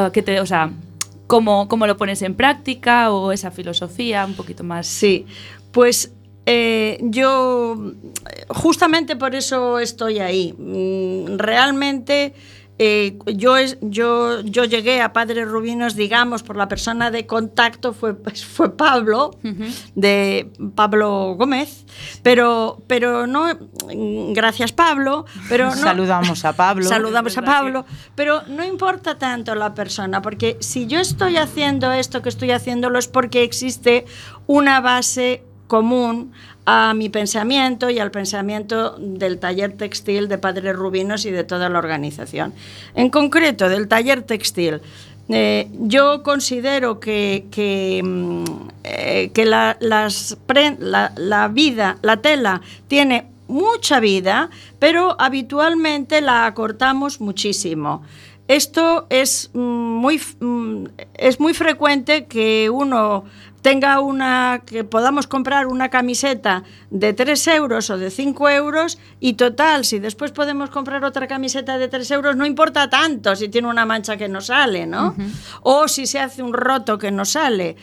[0.06, 0.72] a qué te, o sea,
[1.28, 4.86] cómo, cómo lo pones en práctica o esa filosofía un poquito más...
[4.88, 5.26] Sí,
[5.72, 6.14] pues
[6.46, 7.76] eh, yo
[8.50, 10.54] justamente por eso estoy ahí.
[10.58, 12.34] Mm, Realmente
[12.78, 17.94] eh, yo, es- yo, yo llegué a Padre Rubinos, digamos, por la persona de contacto
[17.94, 19.32] fue, pues, fue Pablo,
[19.96, 21.86] de Pablo Gómez,
[22.22, 23.48] pero, pero no,
[24.34, 26.86] gracias Pablo, pero no, Saludamos a Pablo.
[26.90, 32.22] Saludamos a Pablo, pero no importa tanto la persona, porque si yo estoy haciendo esto
[32.22, 34.04] que estoy haciéndolo es porque existe
[34.48, 36.32] una base común
[36.66, 41.70] a mi pensamiento y al pensamiento del taller textil de Padres Rubinos y de toda
[41.70, 42.54] la organización.
[42.96, 44.82] En concreto, del taller textil.
[45.28, 48.44] eh, yo considero que, que, mm,
[48.84, 49.76] eh, la,
[51.52, 54.50] vida, la tela, tiene mucha vida,
[54.80, 58.04] pero habitualmente la acortamos muchísimo.
[58.48, 60.86] Esto es mm, muy, mm,
[61.16, 63.26] es muy frecuente que uno
[63.66, 69.34] tenga una, que podamos comprar una camiseta de 3 euros o de 5 euros y
[69.34, 73.68] total, si después podemos comprar otra camiseta de 3 euros, no importa tanto si tiene
[73.68, 75.16] una mancha que no sale, ¿no?
[75.64, 77.76] O si se hace un roto que no sale.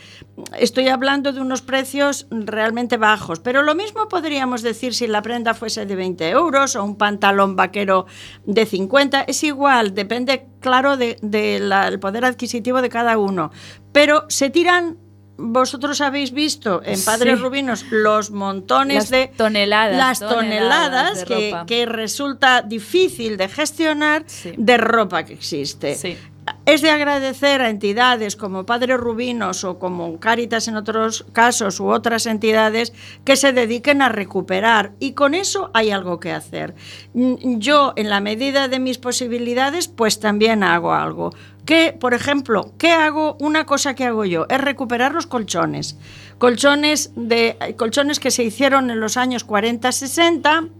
[0.56, 5.52] Estoy hablando de unos precios realmente bajos, pero lo mismo podríamos decir si la prenda
[5.52, 8.06] fuese de 20 euros o un pantalón vaquero
[8.46, 13.50] de 50, es igual, depende, claro, del de, poder adquisitivo de cada uno.
[13.92, 15.02] Pero se tiran
[15.36, 17.42] vosotros habéis visto en Padres Sí.
[17.42, 24.52] Rubinos los montones Las de toneladas, las toneladas que, que resulta difícil de gestionar Sí.
[24.56, 25.94] de ropa que existe.
[25.94, 26.16] Sí.
[26.64, 31.86] Es de agradecer a entidades como Padre Rubinos o como Cáritas en otros casos u
[31.86, 32.92] otras entidades
[33.24, 36.74] que se dediquen a recuperar y con eso hay algo que hacer.
[37.14, 41.30] Mm, Yo, en la medida de mis posibilidades, pues también hago algo.
[41.64, 43.36] Que, por ejemplo, ¿qué hago?
[43.38, 45.96] Una cosa que hago yo es recuperar los colchones.
[46.38, 50.70] Colchones, de, colchones que se hicieron en los años 40-60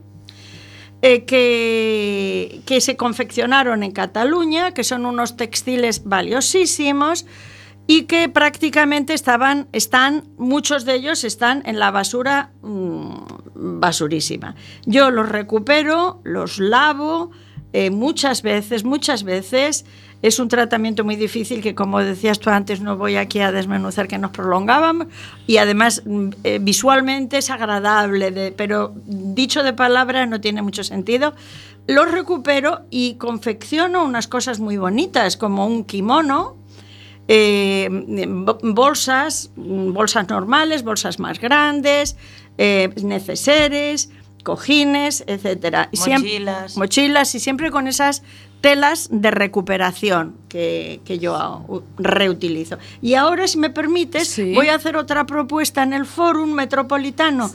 [1.03, 7.27] eh, que, que se confeccionaron en Cataluña, que son unos textiles valiosísimos
[7.87, 14.55] y que prácticamente estaban, están, muchos de ellos están en la basura mm, basurísima.
[14.87, 17.33] Yo los recupero, los lavo
[17.73, 19.85] eh, muchas veces, muchas veces.
[20.23, 24.07] Es un tratamiento muy difícil que, como decías tú antes, no voy aquí a desmenuzar
[24.09, 25.09] que nos prolongábamos
[25.49, 30.85] y además mm, eh, visualmente es agradable, de- pero dicho de palabra no tiene mucho
[30.85, 31.35] sentido.
[31.89, 36.57] Los recupero y confecciono unas cosas muy bonitas, como un kimono,
[37.29, 42.17] eh, bo- bolsas, mm, bolsas normales, bolsas más grandes,
[42.59, 44.11] eh, neceseres,
[44.45, 45.89] cojines, etcétera.
[46.21, 46.77] Mochilas.
[46.77, 48.23] mochilas y siempre con esas
[48.63, 52.79] telas de recuperación que, que yo reutilizo.
[53.03, 54.55] Y ahora, si me permites, Sí.
[54.55, 57.51] voy a hacer otra propuesta en el Fórum Metropolitano.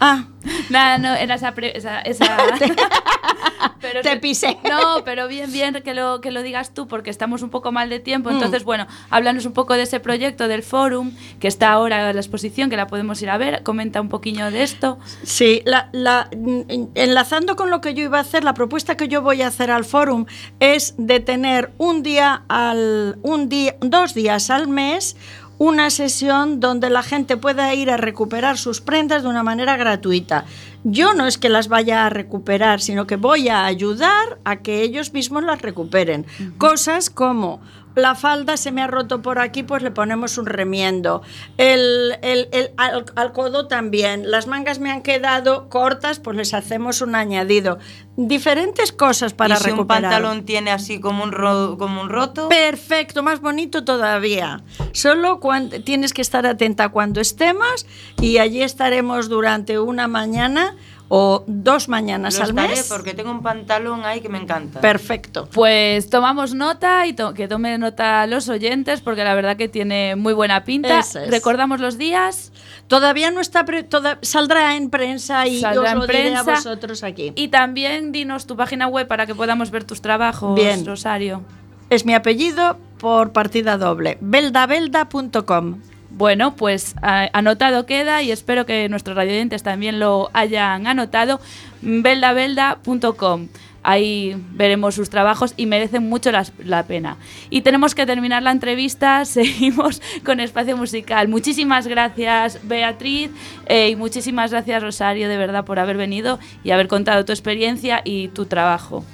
[0.00, 0.24] Ah,
[0.70, 1.52] Nada, no, era esa...
[1.52, 2.36] pre- esa, esa-
[3.80, 4.56] Pero Te pisé.
[4.68, 7.88] No, pero bien, bien que lo, que lo digas tú, porque estamos un poco mal
[7.88, 8.02] de Mm.
[8.02, 8.30] tiempo.
[8.30, 12.20] Entonces, bueno, háblanos un poco de ese proyecto del Fórum, que está ahora en la
[12.20, 13.62] exposición, que la podemos ir a ver.
[13.62, 14.98] Comenta un poquillo de esto.
[15.22, 19.08] Sí, la- la- en- enlazando con lo que yo iba a hacer, la propuesta que
[19.08, 20.26] yo voy a hacer al fórum
[20.60, 25.16] es de tener un día al un día, dos días al mes
[25.58, 30.44] una sesión donde la gente pueda ir a recuperar sus prendas de una manera gratuita.
[30.84, 34.82] Yo no es que las vaya a recuperar, sino que voy a ayudar a que
[34.82, 36.26] ellos mismos las recuperen.
[36.56, 37.60] Cosas como
[37.98, 41.22] la falda se me ha roto por aquí, pues le ponemos un remiendo.
[41.56, 44.30] El, el- el- al, al codo también.
[44.30, 47.78] Las mangas me han quedado cortas, pues les hacemos un añadido.
[48.16, 52.48] Diferentes cosas para y si un pantalón tiene así como un, ro- como un roto,
[52.48, 54.62] Perfecto, más bonito todavía.
[54.92, 57.86] Solo cuando tienes que estar atenta cuando estemos
[58.20, 60.76] y allí estaremos durante una mañana
[61.10, 62.86] o dos mañanas Lo al mes.
[62.88, 64.80] porque tengo un pantalón ahí que me encanta.
[64.80, 65.48] Perfecto.
[65.52, 70.16] Pues tomamos nota y to- que tomen nota los oyentes porque la verdad que tiene
[70.16, 70.98] muy buena pinta.
[71.00, 71.14] Es.
[71.28, 72.52] Recordamos los días
[72.88, 76.42] Todavía no está, pre- toda- saldrá en prensa y Saldrá os en lo diré a
[76.42, 76.70] prensa.
[76.70, 77.32] vosotros aquí.
[77.36, 80.86] y también dinos tu página web para que podamos ver tus trabajos, Bien.
[80.86, 81.42] Rosario.
[81.90, 85.80] Es mi apellido por partida doble, beldabelda.com.
[86.10, 91.40] Bueno, pues a- anotado queda y espero que nuestros radioyentes también lo hayan anotado.
[91.82, 93.48] beldabelda.com.
[93.84, 96.30] Ahí veremos sus trabajos y merecen mucho
[96.64, 97.16] la pena.
[97.48, 99.24] Y tenemos que terminar la entrevista.
[99.26, 101.28] Seguimos con espacio musical.
[101.28, 103.30] Muchísimas gracias, Beatriz,
[103.66, 108.00] eh, y muchísimas gracias, Rosario, de verdad, por haber venido y haber contado tu experiencia
[108.04, 109.04] y tu trabajo.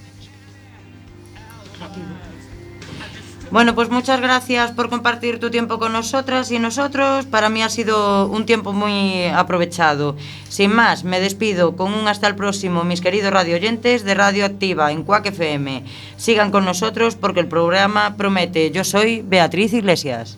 [3.55, 7.25] Bueno, pues muchas gracias por compartir tu tiempo con nosotras y nosotros.
[7.27, 10.17] Para mí ha sido un tiempo muy aprovechado.
[10.49, 14.45] Sin más, me despido con un hasta el próximo, mis queridos radio oyentes de Radio
[14.45, 15.85] Activa en Cuac FM.
[16.17, 18.73] Sigan con nosotros porque el programa promete.
[18.73, 20.37] Yo soy Beatriz Iglesias.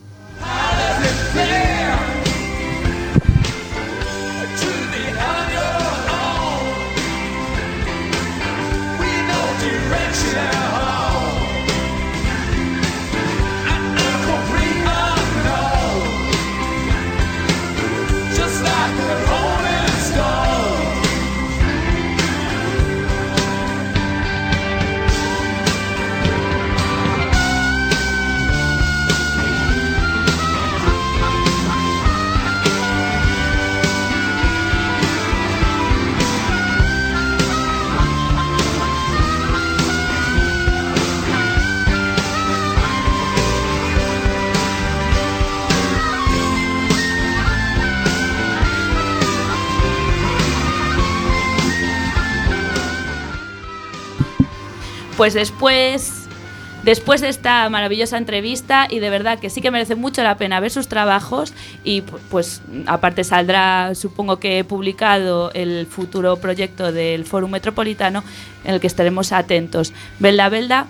[55.16, 56.12] Pues después,
[56.84, 60.60] después de esta maravillosa entrevista y de verdad que sí que merece mucho la pena
[60.60, 61.54] ver sus trabajos
[61.84, 68.22] y pu- pues aparte saldrá, supongo que publicado el futuro proyecto del Fórum Metropolitano
[68.64, 69.92] en el que estaremos atentos.
[70.18, 70.86] Belda Belda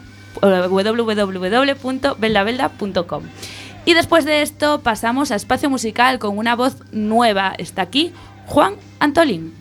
[3.86, 7.54] Y después de esto pasamos a espacio musical con una voz nueva.
[7.56, 8.12] Está aquí
[8.46, 9.54] Juan Antolín.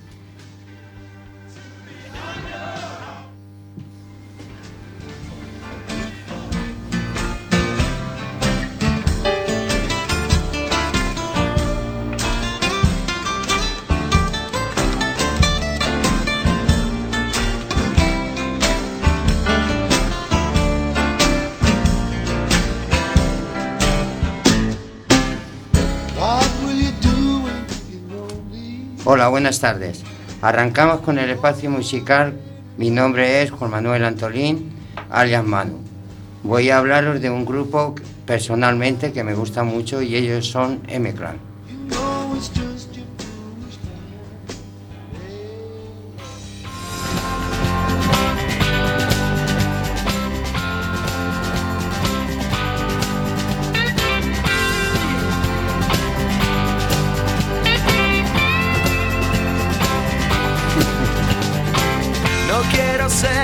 [29.16, 30.04] Hola, buenas tardes.
[30.42, 32.34] Arrancamos con el espacio musical.
[32.78, 34.74] Mi nombre es Juan Manuel Antolín,
[35.10, 35.80] alias Manu.
[36.44, 37.96] Voy a hablaros de un grupo
[38.26, 41.45] personalmente que me gusta mucho y ellos son M-Clan.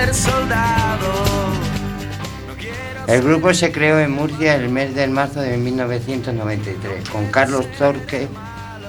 [0.01, 1.11] Ser soldado.
[3.07, 8.27] El grupo se creó en Murcia el mes de marzo de 1993 con Carlos Torque,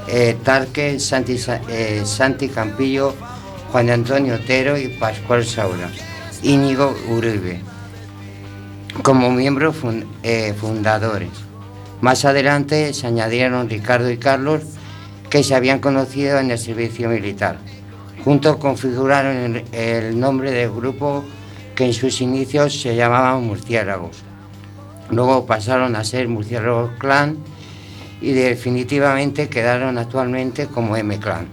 [0.08, 1.38] eh, Tarque, Santi,
[1.68, 3.14] eh, Santi Campillo,
[3.70, 5.90] Juan Antonio Otero y Pascual Saura,
[6.42, 7.60] Íñigo Uribe,
[9.02, 9.76] como miembros
[10.22, 11.30] eh, fundadores.
[12.00, 14.62] Más adelante se añadieron Ricardo y Carlos,
[15.28, 17.58] que se habían conocido en el servicio militar.
[18.24, 21.24] Juntos configuraron el, nombre del grupo
[21.74, 24.22] que en sus inicios se llamaban Murciélagos.
[25.10, 27.38] Luego pasaron a ser Murciélagos Clan
[28.20, 31.48] y definitivamente quedaron actualmente como M-Clan.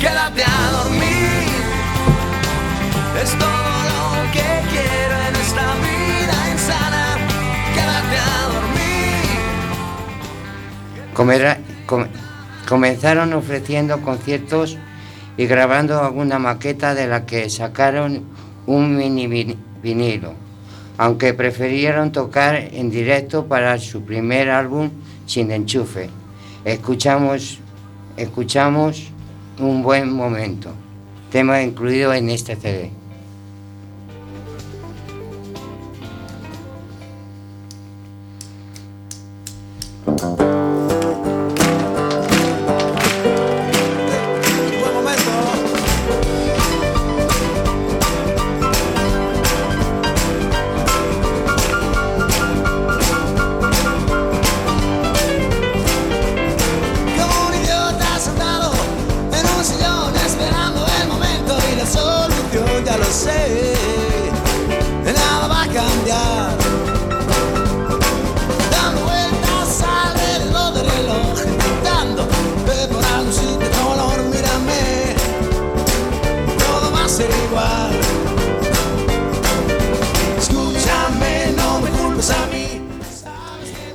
[0.00, 1.48] quédate a dormir.
[3.22, 7.04] Es todo lo que quiero en esta vida insana.
[7.74, 9.26] Quédate a dormir.
[11.86, 12.27] Com-
[12.68, 14.76] comenzaron ofreciendo conciertos
[15.38, 18.24] y grabando alguna maqueta de la que sacaron
[18.66, 20.34] un mini vin- vinilo,
[20.98, 24.90] aunque prefirieron tocar en directo para su primer álbum
[25.26, 26.10] sin enchufe.
[26.64, 27.60] Escuchamos,
[28.16, 29.10] escuchamos
[29.58, 30.70] un buen momento,
[31.30, 32.90] tema incluido en este CD.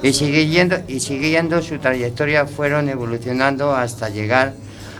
[0.04, 4.54] Y siguiendo, y siguiendo su trayectoria fueron evolucionando hasta llegar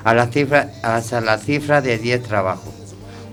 [0.06, 2.74] a la cifra, hasta la cifra de 10 trabajos.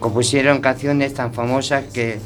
[0.01, 2.18] Compusieron canciones tan famosas que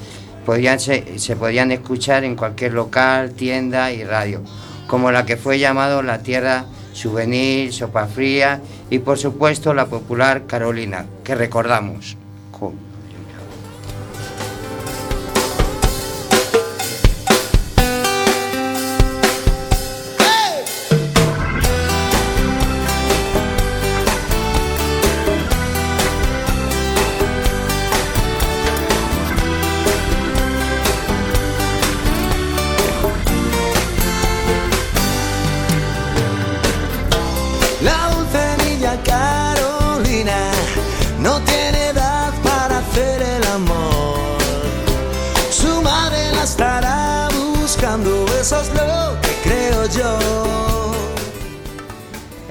[0.46, 4.40] podían se, se podían escuchar en cualquier local, tienda y radio,
[4.86, 6.64] como la que fue llamado La Tierra
[6.94, 12.16] Souvenir, Sopa Fría y por supuesto la popular Carolina, que recordamos.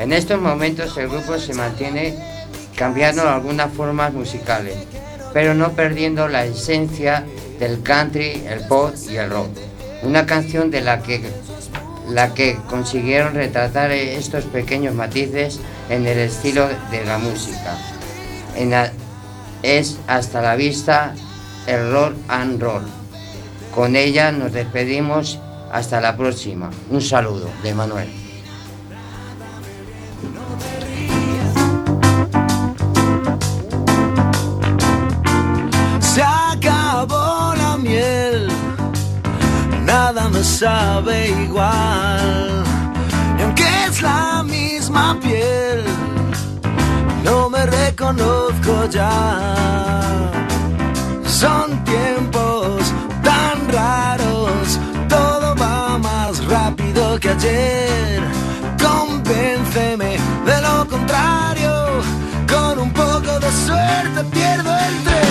[0.04, 2.14] En estos momentos el grupo se mantiene
[2.76, 4.76] cambiando algunas formas musicales,
[5.32, 7.24] pero no perdiendo la esencia
[7.58, 9.48] del country, el pop y el rock.
[10.02, 11.22] Una canción de la que,
[12.10, 17.78] la que consiguieron retratar estos pequeños matices en el estilo de la música.
[19.62, 21.16] Es hasta la vista
[21.66, 22.84] el rock and roll.
[23.74, 25.40] Con ella nos despedimos
[25.72, 26.72] hasta la próxima.
[26.90, 28.23] Un saludo de Manuel.
[40.34, 42.64] Me sabe igual.
[43.38, 45.84] Y aunque es la misma piel,
[47.24, 50.32] no me reconozco ya.
[51.24, 52.82] Son tiempos
[53.24, 58.22] tan raros, todo va más rápido que ayer.
[58.82, 61.72] Convénceme de lo contrario,
[62.48, 65.23] con un poco de suerte pierdo el tren.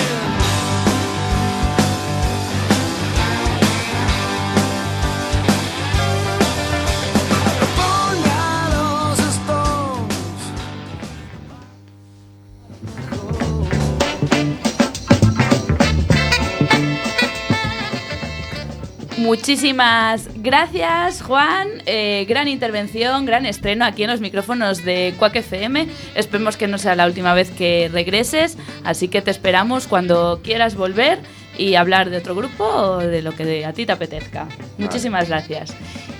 [19.23, 21.69] Muchísimas gracias, Juan.
[21.85, 25.87] Eh, gran intervención, gran estreno aquí en los micrófonos de Quack FM.
[26.13, 30.75] Esperemos que no sea la última vez que regreses, así que te esperamos cuando quieras
[30.75, 31.19] volver
[31.57, 34.49] y hablar de otro grupo o de lo que a ti te apetezca.
[34.77, 35.73] Muchísimas gracias.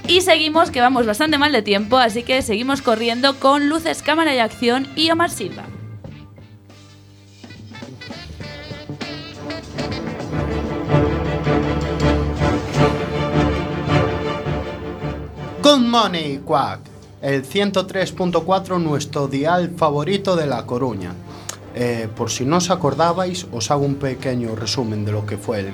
[0.08, 4.34] Y seguimos, que vamos bastante mal de tiempo, así que seguimos corriendo con luces, cámara
[4.34, 5.66] y acción y Omar Silva.
[15.64, 16.82] Good Money Quack,
[17.22, 21.14] el 103.4 nuestro dial favorito de La Coruña.
[21.74, 25.72] Eh, por si no os acordabais, os hago un pequeño resumen de lo que fue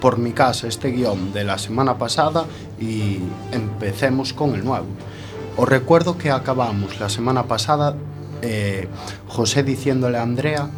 [0.00, 2.44] por mi casa este guion de la semana pasada
[2.80, 3.18] y
[3.50, 4.86] empecemos con el nuevo.
[5.56, 7.96] Os recuerdo que acabamos la semana pasada
[8.40, 8.86] eh,
[9.26, 10.70] José diciéndole a Andrea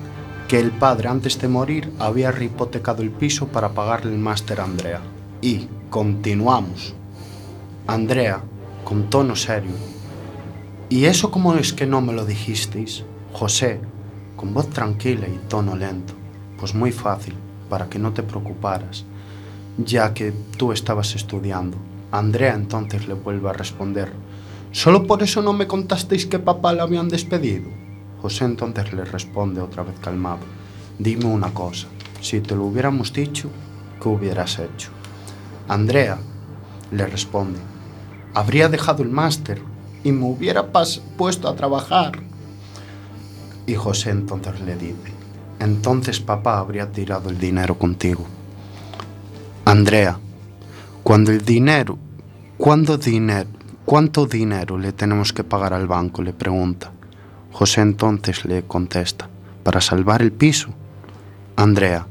[0.49, 4.65] que el padre antes de morir había hipotecado el piso para pagarle el máster a
[4.65, 5.03] Andrea.
[5.43, 6.95] Y continuamos.
[7.87, 8.43] Andrea,
[8.85, 9.73] con tono serio.
[10.89, 13.05] ¿Y eso cómo es que no me lo dijisteis?
[13.33, 13.81] José,
[14.37, 16.15] con voz tranquila y tono lento.
[16.59, 17.35] Pues muy fácil,
[17.69, 19.05] para que no te preocuparas,
[19.79, 21.77] ya que tú estabas estudiando.
[22.13, 24.13] Andrea entonces le vuelve a responder.
[24.73, 27.69] ¿Solo por eso no me contasteis que papá le habían despedido?
[28.23, 30.41] José entonces le responde otra vez calmado.
[30.99, 31.89] Dime una cosa,
[32.21, 33.49] si te lo hubiéramos dicho,
[34.01, 34.91] ¿qué hubieras hecho?
[35.67, 36.19] Andrea
[36.91, 37.59] le responde,
[38.35, 39.63] habría dejado el máster
[40.05, 40.67] y me hubiera
[41.17, 42.19] puesto a trabajar.
[43.67, 45.13] Y José entonces le dice,
[45.59, 48.25] entonces papá habría tirado el dinero contigo.
[49.65, 50.19] Andrea,
[51.03, 51.99] cuando el dinero,
[52.57, 53.49] ¿cuándo dinero,
[53.85, 56.23] cuánto dinero le tenemos que pagar al banco?
[56.23, 56.91] le pregunta.
[57.53, 59.29] José entonces le contesta,
[59.63, 60.69] para salvar el piso.
[61.57, 62.07] Andrea,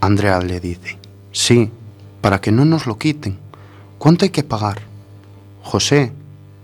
[0.00, 0.98] Andrea le dice,
[1.32, 1.70] sí,
[2.20, 3.38] para que no nos lo quiten.
[3.98, 4.82] ¿Cuánto hay que pagar?
[5.62, 6.12] José,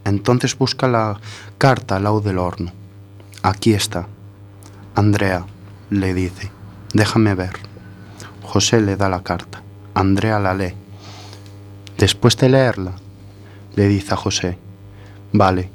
[0.05, 1.21] entonces busca la
[1.59, 2.73] carta al lado del horno.
[3.43, 4.07] Aquí está.
[4.95, 5.45] Andrea
[5.91, 6.51] le dice,
[6.93, 7.53] déjame ver.
[8.43, 9.63] José le da la carta.
[9.95, 10.75] Andrea la lee.
[11.99, 12.93] Después de leerla,
[13.75, 14.57] le dice a José,
[15.33, 15.71] vale,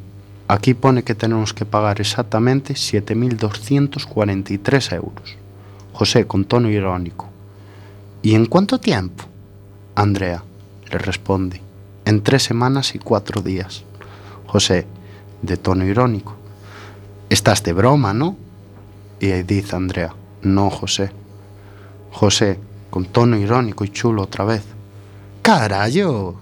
[0.48, 5.36] aquí pone que tenemos que pagar exactamente 7.243 euros.
[5.94, 7.28] José, con tono irónico,
[8.22, 9.26] ¿y en cuánto tiempo?
[9.96, 10.44] Andrea
[10.90, 11.62] le responde,
[12.06, 13.84] en tres semanas y cuatro días.
[14.48, 14.88] José,
[15.42, 16.36] de tono irónico.
[17.30, 18.36] Estás de broma, ¿no?
[19.20, 21.12] Y dice Andrea, no, José.
[22.12, 24.64] José, con tono irónico y chulo otra vez.
[25.42, 26.36] Carayo,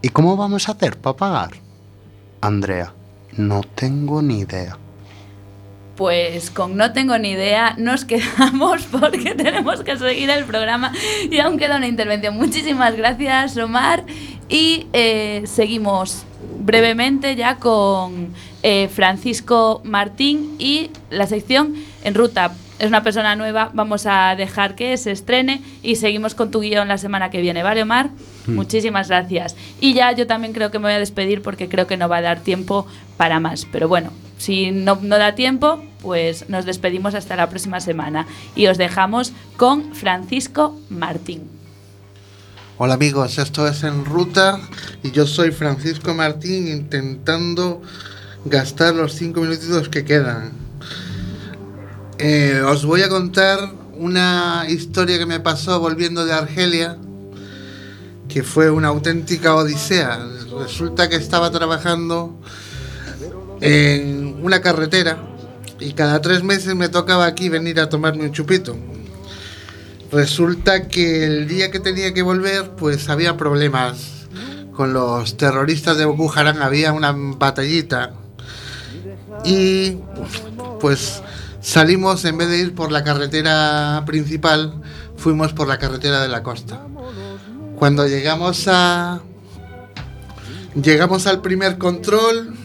[0.00, 1.50] ¿y cómo vamos a hacer para pagar?
[2.40, 2.92] Andrea,
[3.36, 4.78] no tengo ni idea.
[5.98, 10.92] Pues con no tengo ni idea, nos quedamos porque tenemos que seguir el programa
[11.28, 12.36] y aún queda una intervención.
[12.36, 14.04] Muchísimas gracias, Omar.
[14.48, 16.24] Y eh, seguimos
[16.60, 18.32] brevemente ya con
[18.62, 21.74] eh, Francisco Martín y la sección
[22.04, 22.52] En Ruta.
[22.78, 26.86] Es una persona nueva, vamos a dejar que se estrene y seguimos con tu guion
[26.86, 28.10] la semana que viene, ¿vale, Omar?
[28.46, 29.56] Muchísimas gracias.
[29.80, 32.18] Y ya yo también creo que me voy a despedir porque creo que no va
[32.18, 32.86] a dar tiempo
[33.16, 33.66] para más.
[33.72, 38.26] Pero bueno, si no, da tiempo, pues nos despedimos hasta la próxima semana.
[38.54, 41.42] Y os dejamos con Francisco Martín.
[42.78, 44.60] Hola amigos, esto es En Ruta
[45.02, 47.82] y yo soy Francisco Martín intentando
[48.44, 50.52] gastar los cinco minutitos que quedan.
[52.18, 56.96] Eh, os voy a contar una historia que me pasó volviendo de Argelia,
[58.28, 60.20] que fue una auténtica odisea.
[60.60, 62.40] Resulta que estaba trabajando
[63.60, 65.18] en una carretera
[65.80, 68.76] y cada tres meses me tocaba aquí venir a tomarme un chupito.
[70.10, 74.26] Resulta que el día que tenía que volver, pues había problemas
[74.72, 78.14] con los terroristas de Boko Haram, había una batallita.
[79.44, 79.98] Y
[80.80, 81.22] pues
[81.60, 84.80] salimos, en vez de ir por la carretera principal,
[85.16, 86.80] fuimos por la carretera de la costa.
[87.76, 89.20] Cuando llegamos a.
[90.74, 92.57] Llegamos al primer control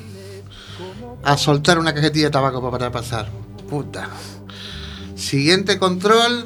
[1.23, 3.29] a soltar una cajetilla de tabaco para pasar.
[3.69, 4.09] Puta.
[5.15, 6.45] Siguiente control.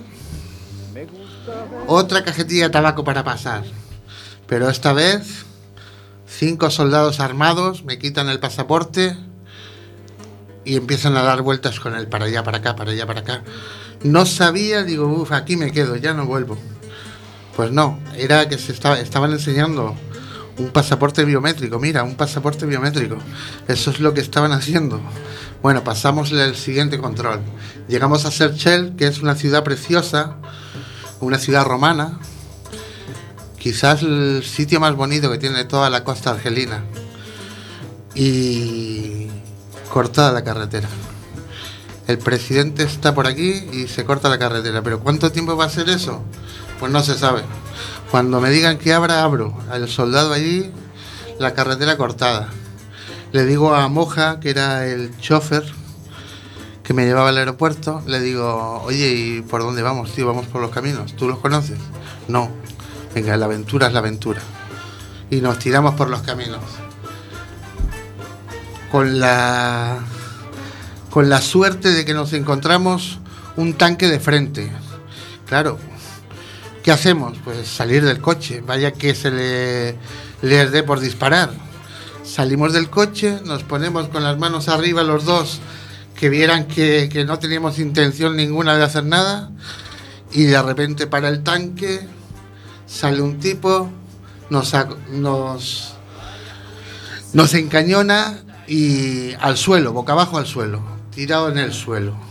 [1.87, 3.63] Otra cajetilla de tabaco para pasar.
[4.47, 5.45] Pero esta vez,
[6.27, 9.17] cinco soldados armados me quitan el pasaporte
[10.63, 13.43] y empiezan a dar vueltas con él para allá, para acá, para allá, para acá.
[14.03, 16.57] No sabía, digo, uff, aquí me quedo, ya no vuelvo.
[17.55, 19.95] Pues no, era que se estaba, estaban enseñando
[20.57, 23.17] un pasaporte biométrico, mira, un pasaporte biométrico.
[23.67, 24.99] Eso es lo que estaban haciendo.
[25.61, 27.41] Bueno, pasamos el siguiente control.
[27.87, 30.37] Llegamos a Serchel, que es una ciudad preciosa,
[31.19, 32.19] una ciudad romana,
[33.57, 36.83] quizás el sitio más bonito que tiene toda la costa argelina.
[38.15, 39.27] Y
[39.91, 40.87] cortada la carretera.
[42.07, 44.81] El presidente está por aquí y se corta la carretera.
[44.81, 46.23] Pero ¿cuánto tiempo va a ser eso?
[46.79, 47.41] Pues no se sabe.
[48.11, 49.57] Cuando me digan que abra, abro.
[49.69, 50.71] Al soldado allí,
[51.39, 52.49] la carretera cortada.
[53.31, 55.63] Le digo a Moja, que era el chofer
[56.87, 60.25] que me llevaba al aeropuerto, le digo, oye, ¿y por dónde vamos, tío?
[60.25, 61.17] Vamos por los caminos.
[61.17, 61.77] ¿Tú los conoces?
[62.29, 62.49] No.
[63.13, 64.39] Venga, la aventura es la aventura.
[65.29, 66.61] Y nos tiramos por los caminos.
[68.89, 69.99] Con la.
[71.09, 73.19] Con la suerte de que nos encontramos
[73.57, 74.71] un tanque de frente.
[75.45, 75.79] Claro,
[76.87, 77.37] ¿Qué hacemos?
[77.43, 79.97] Pues salir del coche, vaya que se le,
[80.41, 81.51] les dé por disparar.
[82.23, 85.59] Salimos del coche, nos ponemos con las manos arriba los dos,
[86.15, 89.51] que vieran que, no teníamos intención ninguna de hacer nada,
[90.31, 92.07] y de repente para el tanque
[92.85, 93.89] sale un tipo,
[94.49, 94.73] nos,
[95.11, 95.93] nos,
[97.33, 100.81] nos encañona y al suelo, boca abajo al suelo,
[101.13, 102.26] tirado en el suelo.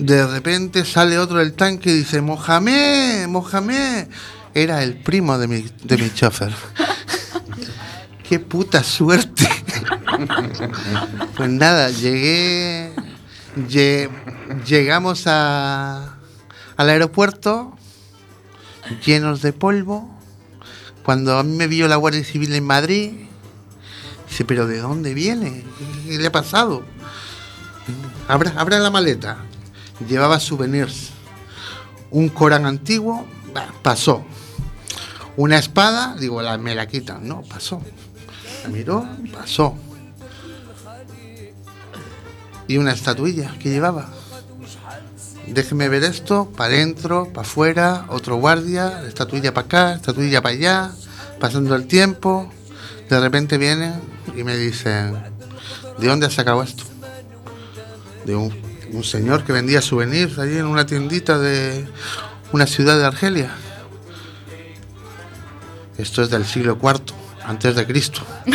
[0.00, 4.08] De repente sale otro del tanque y dice, Mohamed, Mohamed.
[4.54, 6.52] Era el primo de mi, de mi chofer.
[8.28, 9.48] Qué puta suerte.
[11.36, 12.92] pues nada, llegué,
[13.68, 14.08] lle-
[14.66, 16.16] llegamos a,
[16.76, 17.76] al aeropuerto
[19.04, 20.10] llenos de polvo.
[21.04, 23.12] Cuando a mí me vio la Guardia Civil en Madrid,
[24.28, 25.64] dice, pero ¿de dónde viene?
[26.06, 26.84] ¿Qué le ha pasado?
[28.28, 29.38] Abra, abra la maleta.
[30.08, 31.10] Llevaba souvenirs.
[32.10, 33.26] Un Corán antiguo,
[33.82, 34.24] pasó.
[35.36, 37.26] Una espada, digo, me la quitan.
[37.26, 37.80] No, pasó.
[38.62, 39.74] La miró, pasó.
[42.66, 44.08] Y una estatuilla que llevaba.
[45.46, 50.90] Déjeme ver esto, para adentro, para afuera, otro guardia, estatuilla para acá, estatuilla para allá,
[51.40, 52.50] pasando el tiempo.
[53.08, 54.00] De repente vienen
[54.36, 55.20] y me dicen,
[55.98, 56.84] ¿de dónde has sacado esto?
[58.24, 58.54] De un,
[58.92, 61.86] un señor que vendía souvenirs allí en una tiendita de
[62.52, 63.50] una ciudad de Argelia.
[65.98, 67.14] Esto es del siglo IV,
[67.44, 68.22] antes de Cristo.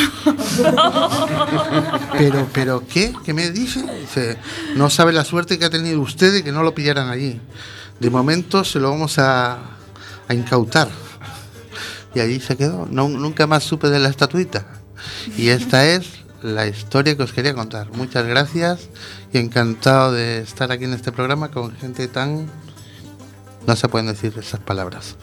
[2.18, 3.14] Pero, pero, ¿qué?
[3.24, 3.84] ¿Qué me dice?
[4.00, 4.38] Dice,
[4.76, 7.40] no sabe la suerte que ha tenido usted de que no lo pillaran allí.
[8.00, 9.58] De momento se lo vamos a,
[10.28, 10.88] a incautar.
[12.16, 12.88] y allí se quedó.
[12.90, 14.66] No, nunca más supe de la estatuita.
[15.38, 17.90] Y esta es la historia que os quería contar.
[17.94, 18.90] Muchas gracias
[19.34, 22.48] y encantado de estar aquí en este programa con gente tan...
[23.68, 25.16] No se pueden decir esas palabras.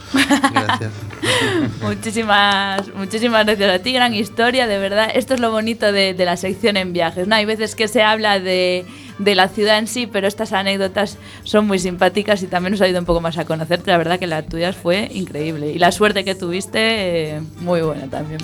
[0.53, 0.91] Gracias.
[1.81, 5.11] muchísimas, muchísimas gracias a ti, gran historia, de verdad.
[5.15, 7.29] Esto es lo bonito de, de la sección en viajes.
[7.29, 7.37] ¿no?
[7.37, 8.85] Hay veces que se habla de,
[9.25, 12.89] de la ciudad en sí, pero estas anécdotas son muy simpáticas y también nos ha
[12.89, 13.91] ido un poco más a conocerte.
[13.91, 18.09] La verdad que la tuya fue increíble y la suerte que tuviste, eh, muy buena
[18.09, 18.41] también.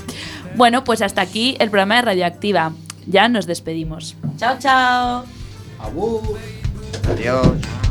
[0.57, 2.72] Bueno, pues hasta aquí el programa de Radioactiva.
[3.07, 4.16] Ya nos despedimos.
[4.37, 5.24] Chao, chao.
[7.11, 7.88] Adiós.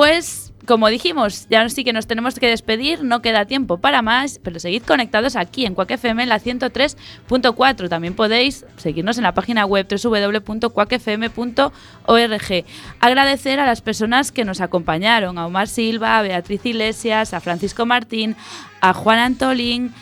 [0.00, 4.40] Pues, como dijimos, ya sí que nos tenemos que despedir, no queda tiempo para más,
[4.42, 7.90] pero seguid conectados aquí en Quack FM en la 103.4.
[7.90, 12.64] También podéis seguirnos en la página web www.quackfm.org.
[12.98, 17.84] Agradecer a las personas que nos acompañaron, a Omar Silva, a Beatriz Iglesias, a Francisco
[17.84, 18.36] Martín,
[18.80, 19.92] a Juan Antolín,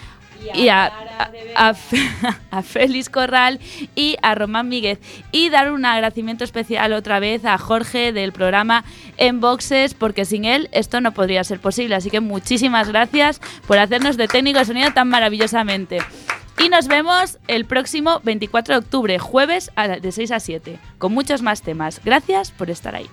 [0.55, 0.93] y a,
[1.57, 1.75] a,
[2.51, 3.61] a Félix Corral
[3.95, 4.99] y a Román Míguez.
[5.33, 8.85] Y dar un agradecimiento especial otra vez a Jorge del programa
[9.17, 11.95] En Boxes, porque sin él esto no podría ser posible.
[11.95, 15.99] Así que muchísimas gracias por hacernos de técnico de sonido tan maravillosamente.
[16.59, 19.71] Y nos vemos el próximo 24 de octubre, jueves
[20.01, 22.01] de 6 a 7, con muchos más temas.
[22.05, 23.07] Gracias por estar ahí.